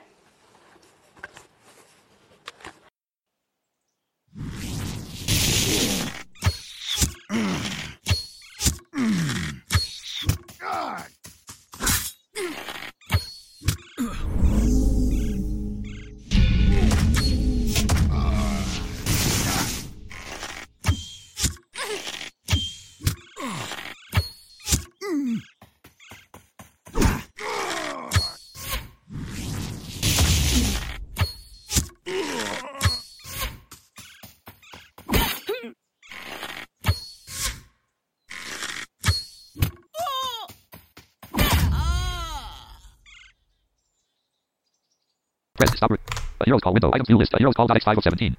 [45.58, 45.91] Press stop.
[45.91, 46.89] A hero's call window.
[46.96, 47.34] Items view list.
[47.34, 47.67] A hero's call.
[47.67, 48.38] X5 of 17.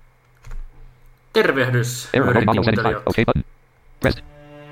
[1.33, 2.95] Tervehdys, Error code audio settings 5.
[2.95, 3.03] kuuntelijat.
[3.07, 3.45] OK button.
[4.01, 4.23] Pressed.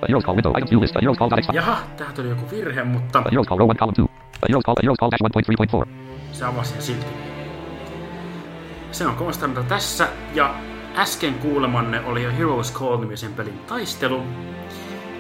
[0.03, 0.53] A hero's call window.
[0.57, 0.97] Items view list.
[0.97, 1.31] A hero's call.
[1.31, 1.55] X5.
[1.55, 4.03] Jaha, tähän tuli joku virhe, mutta A hero's call row 1 column 2.
[4.43, 4.77] A hero's call.
[4.79, 5.89] A hero's call dash 1.3.4.
[6.33, 7.07] se avasi sen silti.
[8.93, 10.55] Se on Konstanta tässä, ja
[10.97, 14.23] äsken kuulemanne oli jo Heroes Call-nimisen pelin taistelu.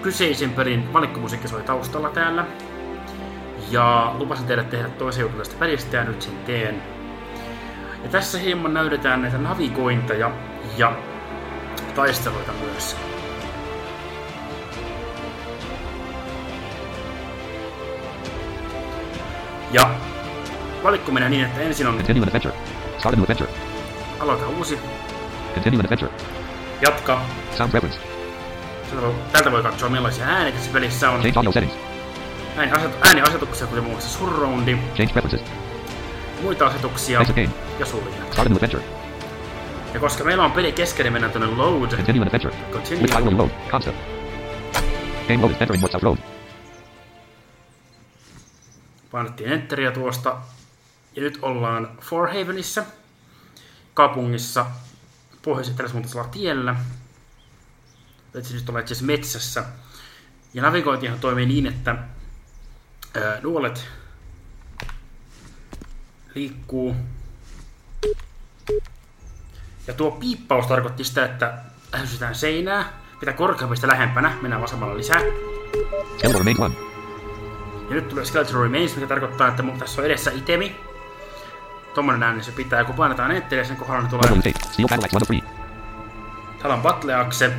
[0.02, 2.46] Kyseisen pelin valikkomusiikki soi taustalla täällä.
[3.70, 6.82] Ja lupasin teille tehdä toisen jutun tästä pelistä, ja nyt sen teen.
[8.02, 10.30] Ja tässä hieman näytetään näitä navigointeja
[10.76, 10.92] ja
[11.94, 12.96] taisteluita myös.
[19.72, 19.90] Ja
[20.82, 22.54] valikko menee niin, että ensin on Continue adventure.
[22.98, 23.50] Start a new adventure.
[24.20, 24.78] aloita uusi,
[25.54, 26.12] Continue adventure.
[26.82, 27.20] jatka.
[27.56, 27.98] Sound preference.
[29.32, 31.20] Täältä voi, katsoa millaisia ääniä tässä pelissä on.
[31.20, 31.76] Change audio settings.
[32.56, 35.52] Ääniasetu, ääniasetuksia, kuten muun muassa surroundi, Change preferences.
[36.42, 37.65] muita asetuksia Exit game.
[37.78, 38.16] Ja sulje.
[38.32, 38.84] Start new adventure.
[39.94, 41.90] Ja koska meillä on peli kesken, niin mennään tuonne load.
[41.90, 42.54] Continue an adventure.
[42.72, 43.00] Continue.
[43.00, 43.50] Which file will load?
[43.70, 43.98] Concept.
[45.28, 46.18] Game load is entering South Road.
[49.10, 50.36] Painettiin enteriä tuosta.
[51.16, 52.84] Ja nyt ollaan Forhavenissa,
[53.94, 54.66] kaupungissa,
[55.42, 56.76] pohjois-eteläsuuntaisella tiellä.
[58.38, 59.64] Itse nyt ollaan itse metsässä.
[60.54, 61.90] Ja navigointihan toimii niin, että
[63.14, 63.88] ää, nuolet
[66.34, 66.96] liikkuu.
[69.86, 71.54] Ja tuo piippaus tarkoitti sitä, että
[71.92, 72.84] lähestytään seinää.
[73.20, 75.20] Mitä korkeampi sitä lähempänä, mennään vasemmalla lisää.
[76.16, 76.86] Skeletal remains 1.
[77.88, 80.76] Ja nyt tulee Skeleton Remains, mikä tarkoittaa, että mun tässä on edessä itemi.
[81.94, 84.72] Tommonen ääni se pitää, kun painetaan Enteriä sen kohdalla, niin tulee state.
[84.72, 85.56] Steel battle axe 1 of 3.
[86.58, 87.52] täällä on Battle-akse.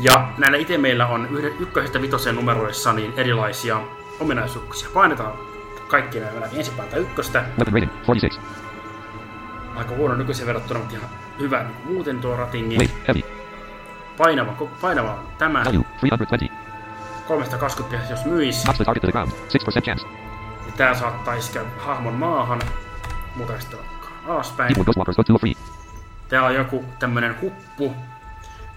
[0.00, 3.80] Ja näillä itemeillä on yhden, ykkösestä vitosen numeroissa niin erilaisia
[4.20, 4.88] ominaisuuksia.
[4.94, 5.32] Painetaan
[5.88, 6.58] kaikki nämä läpi.
[6.58, 7.38] Ensin painetaan ykköstä.
[7.38, 8.40] Weapon rating 46.
[9.78, 12.78] Aika huono nykyisen verrattuna, mutta ihan hyvä niin muuten tuo ratingi.
[12.78, 13.26] Weight.
[14.18, 15.64] Painava, painava on tämä.
[15.64, 16.58] Value 320.
[17.28, 18.62] 320 jos myis.
[18.62, 19.32] Knocks the target to the ground.
[19.80, 20.06] 6% chance.
[20.66, 22.62] Ja tää saattaa iskeä hahmon maahan.
[23.58, 24.72] Sitten vaikka alaspäin.
[24.72, 25.54] Equal Ghostwalkers go 2 of 3.
[26.28, 27.94] Täällä on joku tämmönen huppu.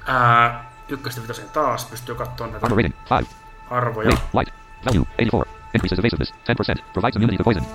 [0.08, 3.36] Ää, ykköstä vitosen taas pystyy katsomaan näitä Armor rating 5.
[3.70, 4.10] arvoja.
[4.10, 4.54] Weight light.
[4.86, 5.62] Value 84.
[5.74, 6.34] Increases evasiveness
[6.82, 6.94] 10%.
[6.94, 7.66] Provides immunity to poison.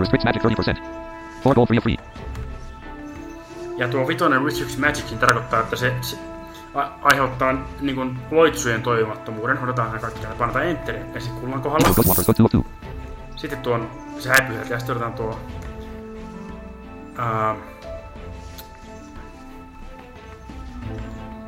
[0.00, 0.80] Restricts magic 30%.
[1.44, 1.96] 4 gold 3 of 3.
[3.76, 6.18] Ja tuo vitonen Restrict Magic niin tarkoittaa, että se, se
[7.02, 9.58] aiheuttaa niin kuin loitsujen toimimattomuuden.
[9.58, 10.38] Odotetaan nämä kaikki täällä.
[10.38, 11.88] Painetaan Enter ensin kulman kohdalla.
[11.88, 13.36] Equal Ghostwalkers go 2 of 2.
[13.36, 15.40] Sitten tuon, se häipyy ja sitten otetaan tuo...
[17.18, 17.56] Ää,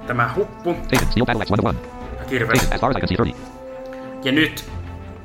[0.06, 1.08] tämä huppu Taken.
[1.10, 1.88] Steel battle axe 1 of 1.
[2.18, 2.60] ja kirves.
[2.60, 2.74] Taken.
[2.74, 3.50] As far as I can see 30.
[4.24, 4.70] Ja nyt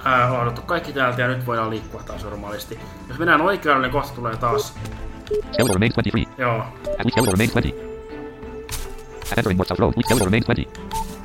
[0.06, 2.80] ää, otettu kaikki täältä ja nyt voidaan liikkua taas normaalisti.
[3.08, 4.76] Jos mennään oikealle, niin kohta tulee taas...
[5.52, 6.26] Skeletal remains 23.
[6.38, 7.92] Joo, At weak skeletal remains 20.
[9.32, 9.94] At entering North South Road.
[10.04, 10.80] Skeletal remains 20.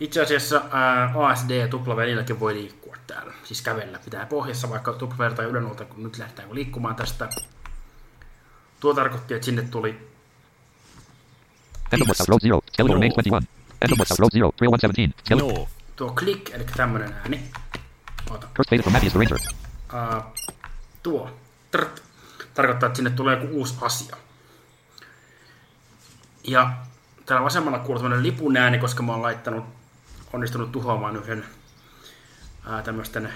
[0.01, 3.33] itse asiassa ää, ASD ja W voi liikkua täällä.
[3.45, 3.99] Siis kävellä.
[4.05, 7.29] Pitää pohjassa vaikka W tai ylänolta, kun nyt lähdetään liikkumaan tästä.
[8.83, 10.09] Tuo tarkoitti, että sinne tuli
[11.93, 12.63] Endobots out road 0.
[12.73, 13.49] Skeletal remains 21.
[13.83, 14.53] Endobots out road 0.
[14.57, 15.23] Trail 117.
[15.25, 15.67] Skeletal.
[15.97, 17.51] tuo click, eli tämmönen ääni.
[18.31, 18.47] Oota.
[18.55, 19.39] Curse faded from Matthews the Ranger.
[19.95, 20.23] Uh,
[21.03, 21.31] tuo.
[21.71, 22.03] Trt,
[22.55, 24.17] tarkoittaa, että sinne tulee joku uusi asia.
[26.45, 26.73] Ja
[27.27, 29.65] täällä vasemmalla kuuluu tämmönen lipun ääni, koska mä oon laittanut,
[30.33, 31.45] onnistunut tuhoamaan yhden
[32.67, 33.33] ää, tämmöisten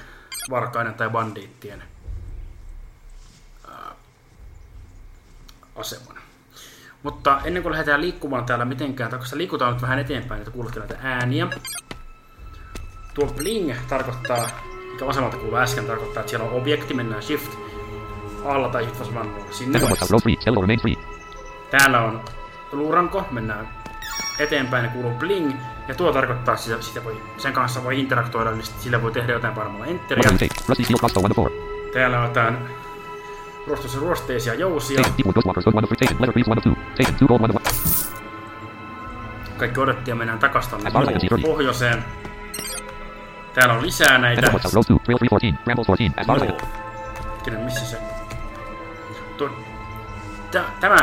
[0.51, 1.83] varkaiden tai bandiittien
[5.77, 6.17] aseman.
[7.03, 10.79] Mutta ennen kuin lähdetään liikkumaan täällä mitenkään, tai koska liikutaan nyt vähän eteenpäin, että kuulette
[10.79, 11.47] näitä ääniä.
[13.15, 14.49] Tuo bling tarkoittaa,
[14.93, 17.53] mikä vasemmalta kuuluu äsken, tarkoittaa, että siellä on objekti, mennään shift
[18.45, 19.79] alla tai shift vasemmalla sinne.
[19.79, 20.37] Endobots out road 3.
[20.41, 20.97] Skeletal remains 3.
[21.71, 22.25] Täällä on
[22.73, 23.69] luuranko, mennään
[24.39, 25.53] eteenpäin ja kuuluu bling.
[25.89, 29.33] Ja tuo tarkoittaa, että sitä, sitä voi, sen kanssa voi interaktoida, niin sillä voi tehdä
[29.33, 30.23] jotain painamalla enteriä.
[30.23, 30.65] 108.
[30.69, 31.93] Rusty steel crossbow 1 to 4.
[31.93, 32.59] Täällä on jotain
[33.67, 35.03] ja ruosteisia jousia.
[35.03, 35.13] Taken.
[35.19, 35.97] Deepwood Ghostwalkers good 1 to 3.
[35.97, 36.17] Taken.
[36.21, 36.81] Leather Thieves 1 to 2.
[36.97, 37.15] Taken.
[37.15, 38.17] 2 gold 1 to 1.
[39.57, 41.43] Kaikki odotti ja mennään takas thirty.
[41.43, 42.05] pohjoiseen.
[43.55, 44.41] Täällä on lisää näitä.
[44.41, 45.05] Endobots out road 2.
[45.05, 45.65] Trail 314.
[45.65, 46.21] Brambles 14.
[46.21, 46.87] As far as I can...
[47.47, 47.99] Hetkinen, missä se...
[49.37, 49.51] Tuo...
[50.51, 50.97] Tä, tämä...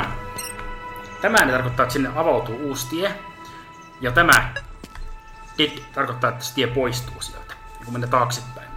[1.21, 3.12] Tämä tarkoittaa, että sinne avautuu uusi tie.
[4.02, 4.54] Ja tämä...
[5.58, 7.54] Dead tarkoittaa, että se tie poistuu sieltä.
[7.86, 8.72] Kun menee taaksepäin.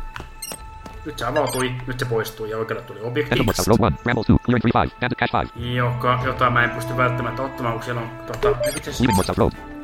[1.07, 3.35] Nyt se avautui, nyt se poistuu ja oikealle tuli objekti.
[3.35, 4.03] Endobots out road 1.
[4.03, 4.45] Brambles 2.
[4.45, 4.97] Clearing 3 5.
[5.01, 5.75] Bandit cache 5.
[5.75, 8.49] Joka, jota mä en pysty välttämättä ottamaan, kun siellä on tota...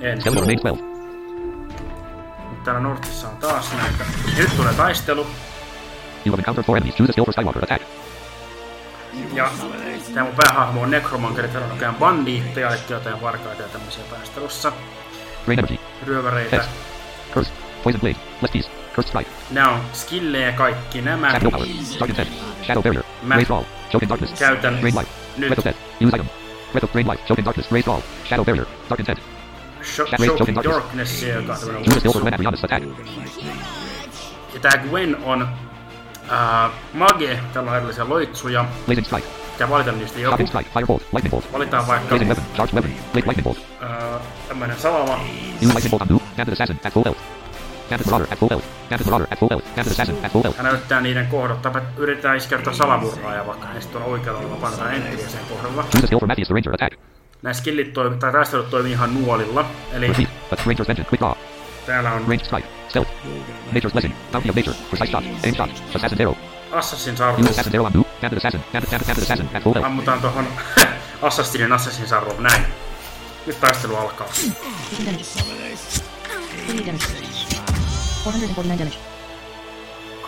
[0.00, 0.20] En.
[0.20, 0.84] Skeletal remains 12.
[2.48, 4.04] Mutta täällä Northissa on taas näitä.
[4.36, 5.26] Ja nyt tulee taistelu.
[6.26, 6.96] You have encountered four enemies.
[6.96, 7.64] Choose a skill for Skywalker.
[7.64, 7.84] Attack.
[9.32, 9.50] Ja
[10.14, 14.72] tää mun päähahmo on Necromancer, täällä on oikein bandiitteja, eli jotain varkaita ja tämmöisiä taistelussa.
[15.46, 15.78] Drain energy.
[16.06, 16.64] Ryöväreitä.
[17.34, 17.52] Curse.
[17.84, 18.16] Poison blade.
[18.42, 18.81] Left.
[18.94, 19.30] Cursed strike.
[19.50, 21.30] Nää on skillejä kaikki nämä.
[21.32, 21.68] Sack willpower.
[22.00, 22.28] Dark intent.
[22.66, 23.02] Shadow barrier.
[23.22, 23.62] Mä- Raise all.
[23.92, 24.38] Choke in darkness.
[24.38, 25.10] Käytän Drain life.
[25.36, 25.78] nyt of death.
[26.00, 26.26] Use item.
[26.82, 27.22] Of drain life.
[27.26, 27.72] Choke in darkness.
[27.72, 28.00] Raise all.
[28.28, 28.66] Shadow barrier.
[28.90, 29.18] Dark intent.
[29.82, 32.24] Sho- Shocking Darknessia, joka on tämmönen Choose a skill for uusi.
[32.24, 32.84] when Adrianus attack.
[34.54, 38.64] Ja tää Gwen on äh, mage, täällä on erilaisia loitsuja.
[38.86, 39.28] Blazing strike.
[39.52, 40.30] Pitää valita niistä joku.
[40.30, 40.70] Shocking strike.
[40.74, 41.02] Fire bolt.
[41.02, 41.52] Lightning bolt.
[41.52, 42.44] Valitaan vaikka Blazing weapon.
[42.56, 42.90] Charged weapon.
[43.12, 43.58] Blade lightning bolt.
[43.82, 45.14] äh, tämmönen salama.
[45.14, 46.22] Use lightning bolt on Boo.
[46.36, 47.20] Bandit assassin at full health.
[50.56, 51.62] Hän näyttää niiden kohdat.
[51.62, 55.84] Tai yritetään iskertaa salamurraa vaikka hän sitten on oikealla painetaan entriä sen kohdalla.
[57.42, 59.64] Nämä skillit toimii, tai taistelut toimii ihan nuolilla.
[59.92, 60.28] Eli
[61.86, 62.68] täällä on Ranged strike.
[62.88, 63.10] Stealth.
[63.72, 64.14] Nature's blessing.
[64.32, 64.74] Bounty of nature.
[64.90, 65.24] Precise shot.
[65.44, 65.70] Aim shot.
[65.94, 66.34] Assassin's arrow.
[66.72, 67.40] Assassin's Use Arrow.
[67.40, 68.04] assassin's arrow on Boo.
[68.20, 68.64] Bandit assassin.
[68.72, 69.86] Bandit assassin at full health.
[69.86, 70.46] Ammutaan tohon
[71.22, 72.40] Assassinin Assassin's Arrow.
[72.40, 72.62] Näin.
[73.46, 74.26] Nyt taistelu alkaa.
[76.66, 77.31] Taking damage.
[78.24, 78.54] 38 damage.
[78.54, 78.98] 449 damage.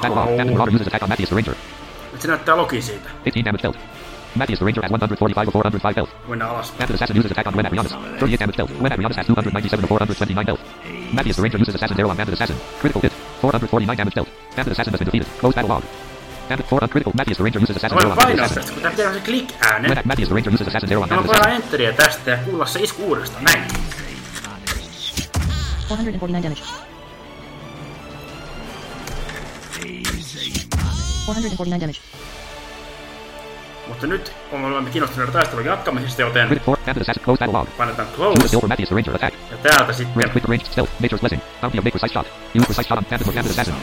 [0.03, 0.29] Battle log.
[0.39, 1.55] Bandit marauder uses attack on Matthias the Ranger.
[2.13, 3.09] Nyt se näyttää logi siitä.
[3.25, 3.77] 15 damage dealt.
[4.35, 6.13] Matthias the Ranger has 145 of 405 health.
[6.29, 6.73] Mennään alas.
[6.79, 7.93] Bandit assassin uses attack on Gwen Adrianus.
[7.93, 8.71] 38 damage dealt.
[8.79, 10.63] Gwen Adrianus has 297 of 429 health.
[11.17, 12.57] Matthias the Ranger uses assassin's arrow on Bandit assassin.
[12.81, 13.13] Critical hit.
[13.41, 14.29] 449 damage dealt.
[14.57, 15.29] Bandit assassin has been defeated.
[15.41, 15.85] Close battle log.
[16.49, 17.13] Bandit 4 uncritical.
[17.19, 18.63] Matthias the Ranger uses assassin's arrow on Bandit painaa assassin.
[18.63, 19.87] tästä, kun tää pitää olla se click-ääne.
[19.89, 21.63] Gwen, Matthias the Ranger uses assassin's arrow on Mä Bandit voin assassin.
[21.65, 23.45] enteriä tästä ja kuulla se isku uudestaan.
[23.45, 23.63] Näin.
[25.89, 26.84] 449 damage.
[31.27, 32.01] 449 damage.
[33.89, 36.85] Mutta nyt on olemme kiinnostuneita taistelun jatkamisesta, joten Critic 4.
[36.87, 37.23] Bandit assassin.
[37.25, 37.69] Close battle log.
[37.77, 38.61] painetaan Choose a skill close.
[38.61, 39.37] for Matthias the Ranger attack.
[39.51, 40.93] Ja täältä sitten Range quick ranged stealth.
[41.03, 41.43] Nature's blessing.
[41.61, 41.99] Bounty of nature.
[41.99, 42.27] Precise shot.
[42.55, 43.75] Use precise shot on Bandit Bandit assassin.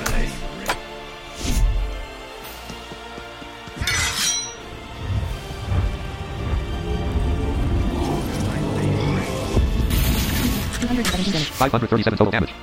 [10.79, 11.51] Two hundred seventeen damage.
[11.59, 12.53] 537 total damage.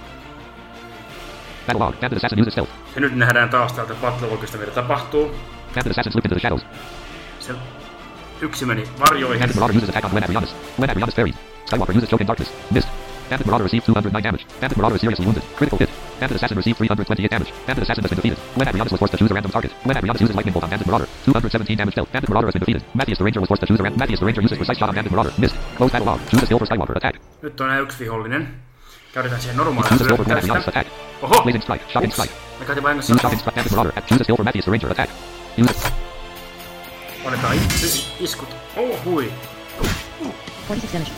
[1.68, 1.94] Battle log.
[2.00, 2.72] Bandit assassin uses stealth.
[2.94, 5.30] Ja nyt nähdään taas täältä Battlelogista, mitä tapahtuu.
[5.74, 6.66] Bandit assassin slipped into the shadows.
[7.40, 7.54] Se
[8.40, 9.40] yksi meni varjoihin.
[9.40, 10.56] Bandit Marauder uses attack on Gwen Adrianus.
[10.76, 11.36] Gwen Adrianus fairies.
[11.66, 12.52] Skywalker uses choke in darkness.
[12.70, 12.90] Missed.
[13.30, 14.46] Bandit Marauder received 209 damage.
[14.60, 15.44] Bandit Marauder is seriously wounded.
[15.56, 15.90] Critical hit.
[16.20, 17.50] Bandit Assassin received 328 damage.
[17.66, 18.38] Bandit Assassin has been defeated.
[18.54, 19.72] Gwen Adrianus was forced to choose a random target.
[19.84, 21.08] Gwen Adrianus uses lightning bolt on Bandit Marauder.
[21.24, 22.12] 217 damage dealt.
[22.12, 22.82] Bandit Marauder has been defeated.
[22.94, 23.98] Matthias the Ranger was forced to choose a random.
[24.00, 25.32] Matthias the Ranger uses precise shot on Bandit Marauder.
[25.38, 25.56] Missed.
[25.76, 26.20] Close battle log.
[26.30, 26.96] Choose a skill for Skywalker.
[26.96, 27.14] Attack.
[27.42, 28.67] Nyt on yksi vihollinen.
[29.18, 30.64] Käytetään siihen Choose a normaalia skill for Gwen Adrianus.
[30.66, 30.80] hyökkäystä.
[30.80, 31.22] Attack.
[31.22, 31.42] Oho!
[31.42, 31.84] Blazing strike.
[31.92, 32.16] Shocking Ups.
[32.22, 32.34] strike.
[32.60, 33.56] Me käytiin vahingossa Use shocking strike.
[33.56, 33.92] Bandit Marauder.
[33.98, 34.90] At- Choose a skill for Matthias the Ranger.
[34.92, 35.10] Attack.
[35.62, 35.92] Use it.
[37.26, 38.48] Annetaan is- iskut.
[38.76, 39.32] Oh hui.
[40.68, 41.12] 46 damage.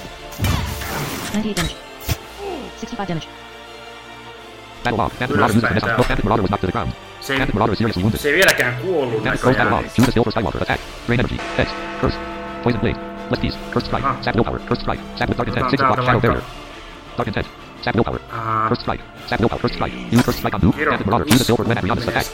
[1.33, 1.75] 98 damage.
[2.81, 3.27] 65 damage.
[4.85, 5.13] Battle log.
[5.19, 5.97] Phantom Marauder uses the Ylöspäin missile.
[5.97, 6.91] No, Phantom Marauder was knocked to the ground.
[7.21, 8.21] Se ei, Phantom Marauder is seriously wounded.
[8.21, 9.85] se ei vieläkään kuollut Phantom Close battle näköjään.
[9.85, 9.95] log.
[9.95, 10.63] Choose a skill for Skywalker.
[10.63, 10.81] Attack.
[11.07, 11.37] Drain energy.
[11.59, 11.69] Hex.
[12.01, 12.19] Curse.
[12.63, 12.99] Poison blade.
[13.31, 13.59] Left piece.
[13.73, 14.07] Cursed strike.
[14.09, 14.17] Ah.
[14.25, 14.61] Sap willpower.
[14.69, 15.03] Cursed strike.
[15.19, 15.67] Sap with dark intent.
[15.67, 15.97] Otetaan Six o'clock.
[15.97, 17.17] täältä Shadow vaikka- barrier.
[17.19, 17.47] Dark intent.
[17.83, 18.21] Tap no power.
[18.31, 19.01] Uh, first strike.
[19.29, 19.59] Tap no power.
[19.59, 19.93] First strike.
[20.13, 20.73] Use first strike on blue.
[20.73, 22.27] Tap Marauder Use a silver when at the other attack.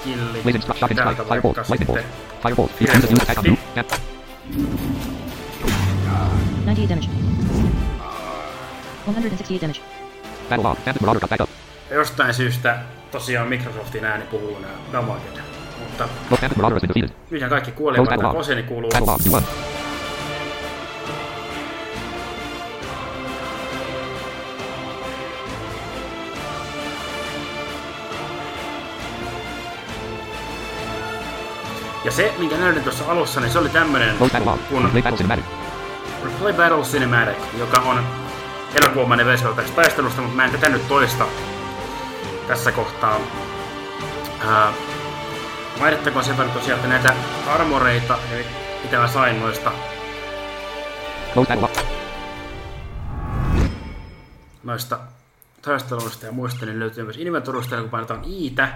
[0.43, 0.79] Blazing strike.
[0.79, 1.29] shocking and strike.
[1.29, 1.57] Firebolt.
[1.71, 2.01] Lightning bolt.
[2.43, 2.71] Firebolt.
[2.81, 3.57] Use a new attack on blue.
[3.75, 3.87] Tap.
[6.67, 7.09] 98 damage.
[9.07, 9.81] 168 damage.
[10.49, 10.77] Battle log.
[10.85, 11.51] Tap Marauder got back up.
[11.91, 12.79] Jostain syystä
[13.11, 15.41] tosiaan Microsoftin ääni puhuu nää Damaged.
[15.79, 16.09] Mutta...
[17.31, 18.91] Yhden kaikki kuolee, mutta Boseni kuuluu...
[18.91, 19.43] Battle log.
[32.07, 34.31] Ja se, minkä näytin tuossa alussa, niin se oli tämmönen kun
[35.27, 35.43] Play.
[36.25, 38.07] Replay Battle Cinematic, joka on
[38.75, 41.27] elokuvainen versio tästä taistelusta, mutta mä en tätä nyt toista
[42.49, 43.21] tässä kohtaa.
[44.47, 44.73] Ää,
[45.81, 47.15] mainittakoon sen verran tosiaan, että näitä
[47.47, 48.47] armoreita, eli
[48.83, 49.73] mitä mä sain noista,
[54.63, 54.99] noista
[55.63, 58.69] taisteluista ja muista, niin löytyy myös inventorusta, kun painetaan iitä.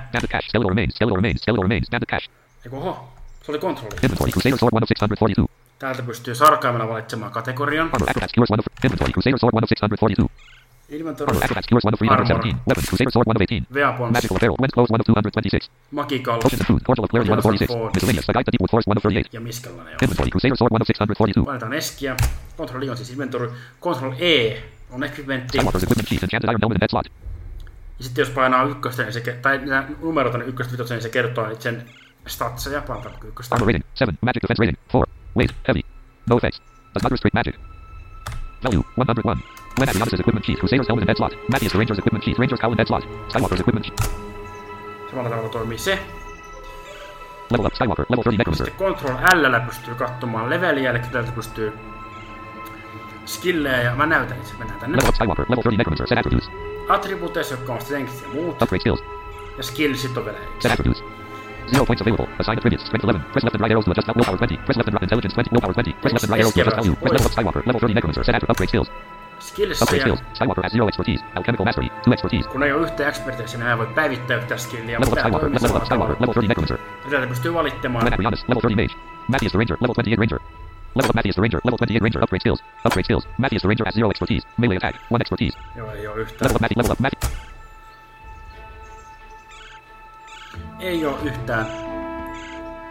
[1.39, 1.91] Skeletal remains.
[1.91, 2.31] Cache.
[2.65, 3.97] Eiku, oho, se oli kontrolli.
[4.03, 4.31] Inventory.
[4.31, 5.61] Crusader sword 1 of 642.
[5.79, 7.91] Täältä pystyy sarkaimella valitsemaan kategorian.
[7.93, 8.11] Armor.
[8.11, 9.13] Acrobats skewers 1 of inventory.
[9.13, 10.51] Crusader sword 1 of 642.
[10.99, 11.45] Inventory, Armor.
[11.45, 12.51] Acrobats skewers 1 of 317.
[12.51, 12.61] Armor.
[12.69, 12.87] Weapons.
[12.91, 13.67] Crusader sword 1 of 18.
[13.71, 14.57] Weapons, Magical apparel.
[14.61, 15.71] When's close 1 of 226.
[15.99, 16.83] Magikal Potions and food.
[16.87, 17.73] Cordial of clarity 1 of 46.
[17.73, 17.91] Four.
[17.95, 18.29] Miscellaneous.
[18.31, 19.33] A guide to deep with force 1 of 38.
[19.37, 19.95] ja Miskelainen.
[20.05, 20.31] Inventory.
[20.35, 21.45] Crusader sword 1 of 642.
[21.51, 22.13] Painetaan eskiä.
[22.59, 23.49] Control I on siis inventory.
[23.81, 25.59] Control E on equipmentti.
[25.59, 26.25] Skywalker's equipment sheath.
[26.25, 27.07] Enchanted iron helmet and bed slot.
[27.99, 29.61] Ja sitten jos painaa ykköstä, niin se, tai
[30.03, 31.85] numerot on ykköstä niin se kertoo sen
[32.27, 32.83] statseja.
[32.83, 33.55] Painetaan ykköstä.
[33.55, 33.85] Armor rating.
[33.95, 34.19] 7.
[34.23, 34.79] Magic defense rating.
[34.93, 35.05] 4.
[35.37, 35.57] Weight.
[35.69, 35.81] Heavy.
[36.31, 36.63] No effects.
[36.95, 37.55] Does not restrict magic.
[38.65, 38.83] Value.
[38.97, 39.43] 101.
[39.79, 40.61] When at Rihanna's equipment sheath.
[40.61, 41.33] Crusader's helmet and bed slot.
[41.53, 42.39] Matthias the Ranger's equipment sheath.
[42.41, 43.05] Ranger's cowl and bed slot.
[43.29, 44.11] Skywalker's equipment sheath.
[45.11, 45.99] Samalla tavalla toimii se.
[47.51, 47.75] Level up.
[47.75, 48.07] Skywalker.
[48.09, 48.67] Level 30 necromancer.
[48.67, 49.17] Sitten Control
[49.53, 51.73] L pystyy katsomaan leveliä, eli täältä pystyy
[53.27, 54.97] skillejä, ja mä näytän itse, mennään tänne.
[54.97, 55.15] Level up.
[55.15, 55.45] Skywalker.
[55.49, 56.07] Level 30 necromancer.
[56.09, 56.51] Set attributes.
[56.89, 59.01] Attributeissa, jotka on strength ja muut, Upgrade skills.
[59.57, 61.05] ja skillsit on vielä Set attributes.
[61.69, 62.29] Zero points available.
[62.39, 62.85] Assign attributes.
[62.87, 63.23] Strength 11.
[63.33, 64.57] Press left and right arrows to adjust willpower 20.
[64.57, 65.51] Press left and right intelligence 20.
[65.53, 65.93] Willpower 20.
[66.01, 66.95] Press left and right arrows to adjust value.
[66.95, 67.67] Press level up Skywalker.
[67.67, 68.25] Level 30 necromancer.
[68.25, 68.51] Set attribute.
[68.51, 68.89] Upgrade skills.
[69.83, 70.21] Upgrade skills.
[70.35, 71.21] Skywalker has zero expertise.
[71.37, 71.89] Alchemical mastery.
[72.05, 72.49] Two expertise.
[72.49, 75.51] kun ei ole yhtä expertiä, niin ei voi päivittää yhtä skilliä, Level up Skywalker.
[75.53, 76.17] Level up Skywalker.
[76.21, 76.79] Level 30 necromancer.
[77.05, 78.95] Ja Täältä pystyy valittamaan When at Level 30 mage.
[79.29, 79.77] Matthias the Ranger.
[79.81, 80.41] Level 28 ranger.
[80.95, 81.61] Level up Matthias the Ranger.
[81.65, 82.23] Level 28 ranger.
[82.25, 82.61] Upgrade skills.
[82.87, 83.25] Upgrade skills.
[83.39, 84.45] Matthias the Ranger has zero expertise.
[84.59, 84.97] Melee attack.
[85.11, 85.55] One expertise.
[85.77, 86.41] Joo, ei oo yhtään.
[86.43, 86.79] Level up Matthew.
[86.83, 87.51] Level up Matthew.
[90.81, 91.67] Ei oo yhtään.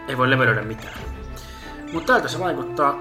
[0.08, 0.94] Ei voi levelöidä mitään.
[1.92, 2.98] Mutta tältä se vaikuttaa.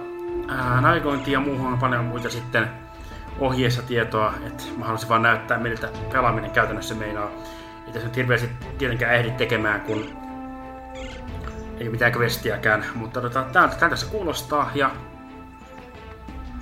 [0.48, 0.96] Ää,
[1.28, 2.70] ja muuhun on paljon muita sitten
[3.40, 7.30] ohjeessa tietoa, että mä haluaisin vaan näyttää, miltä pelaaminen käytännössä meinaa.
[7.88, 10.06] Ei tässä nyt hirveästi tietenkään ehdi tekemään, kun
[11.78, 14.92] ei mitään questiäkään, mutta tota, tältä, tältä se kuulostaa ja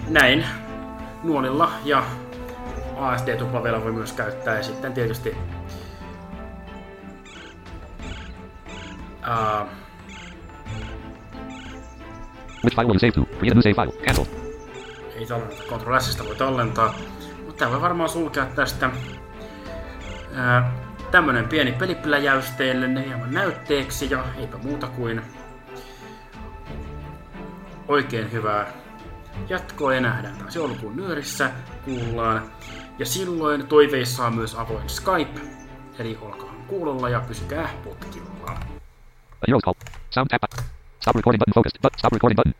[0.09, 0.45] näin
[1.23, 2.03] nuolilla ja
[2.97, 5.37] ASD-tuplavella voi myös käyttää ja sitten tietysti
[9.27, 9.65] ää,
[12.63, 13.25] Which file will you save to?
[13.25, 14.05] Create a new save file.
[14.05, 14.25] Cancel.
[15.15, 16.95] ei tallenneta Ctrl Sistä voi tallentaa,
[17.45, 18.89] mutta tämä voi varmaan sulkea tästä
[20.33, 20.71] ää,
[21.11, 25.21] tämmönen pieni pelipläjäys teille hieman näytteeksi ja eipä muuta kuin
[27.87, 28.67] oikein hyvää
[29.49, 31.51] jatkoa ja nähdään taas joulukuun nyörissä,
[31.85, 32.51] kuullaan.
[32.99, 35.41] Ja silloin toiveissa on myös avoin Skype,
[35.99, 38.26] eli olkaa kuulolla ja pysykää putkilla.
[39.41, 39.73] A call.
[40.09, 40.43] Sound tap.
[41.01, 41.81] Stop recording button focused.
[41.81, 42.53] But stop recording button.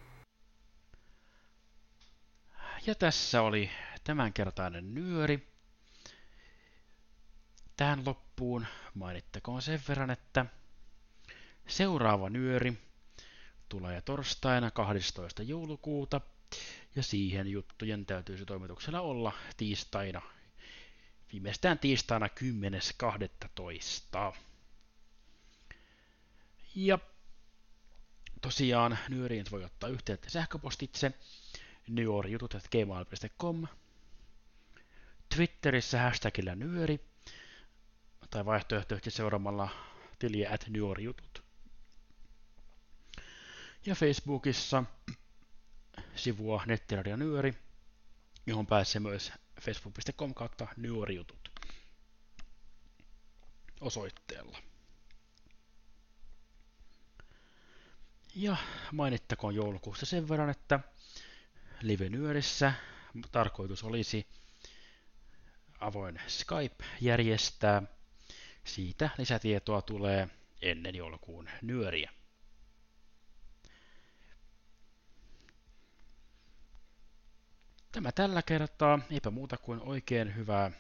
[2.86, 3.70] Ja tässä oli
[4.04, 5.48] tämänkertainen nyöri.
[7.78, 10.46] Tähän loppuun mainittakoon sen verran, että
[11.68, 12.78] seuraava nyöri
[13.70, 15.44] tulee torstaina 12.
[15.44, 16.22] joulukuuta
[16.96, 20.22] ja siihen juttujen täytyisi toimituksella olla tiistaina,
[21.34, 24.36] viimeistään tiistaina 10.12.
[26.80, 27.00] Ja
[28.42, 31.12] tosiaan nyöriin voi ottaa yhteyttä sähköpostitse
[31.88, 33.68] nyorijutut.gmail.com
[35.36, 37.00] Twitterissä hashtagillä nyöri
[38.30, 39.70] tai vaihtoehtoisesti seuraamalla
[40.20, 41.44] tiliä at nyorijutut.
[43.86, 44.84] Ja Facebookissa
[46.16, 47.58] sivua Nettiradio Nyöri,
[48.46, 51.52] johon pääsee myös facebook.com kautta nyorijutut
[53.82, 54.67] osoitteella.
[58.40, 58.58] Ja
[58.92, 60.80] mainittakoon joulukuusta sen verran, että
[61.82, 62.74] live-nyörissä
[63.32, 64.28] tarkoitus olisi
[65.80, 67.84] avoin Skype järjestää
[68.64, 70.30] Siitä lisätietoa tulee
[70.62, 72.12] ennen joulukuun nyöriä.
[77.92, 80.72] Tämä tällä kertaa, eipä muuta kuin oikein hyvää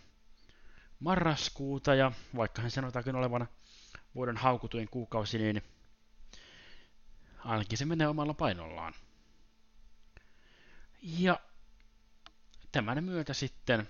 [0.99, 3.47] marraskuuta ja vaikka hän sanotaankin olevan
[4.16, 5.64] vuoden haukutuin kuukausi, niin
[7.45, 8.93] ainakin se menee omalla painollaan.
[11.01, 11.39] Ja
[12.71, 13.89] tämän myötä sitten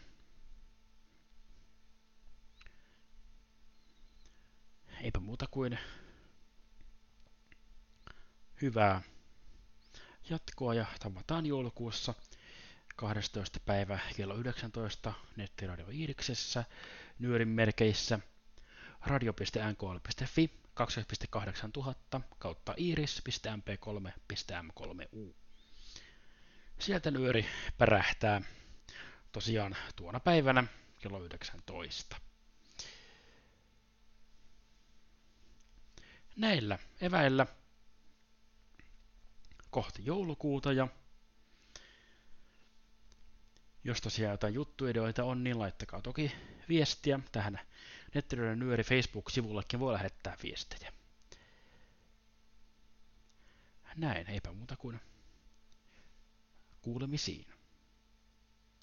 [5.02, 5.80] eipä muuta kuin
[8.62, 9.02] hyvää
[10.30, 12.14] jatkoa ja tavataan joulukuussa
[12.96, 13.60] 12.
[13.60, 16.64] päivä kello 19 nettiradio Iiriksessä
[17.20, 18.20] nyörin merkeissä
[19.06, 25.34] radio.nkl.fi 2.8000 kautta iris.mp3.m3u.
[26.80, 27.46] Sieltä nyöri
[27.78, 28.42] pärähtää
[29.32, 30.64] tosiaan tuona päivänä
[31.00, 32.16] kello 19.
[36.36, 37.46] Näillä eväillä
[39.70, 40.88] kohti joulukuuta ja
[43.84, 46.32] jos tosiaan jotain juttuideoita on, niin laittakaa toki
[46.70, 47.60] viestiä tähän
[48.14, 50.94] Nettilyöden nyöri Facebook-sivullekin voi lähettää viestejä.
[53.96, 55.00] Näin, eipä muuta kuin
[56.82, 57.57] kuulemisiin.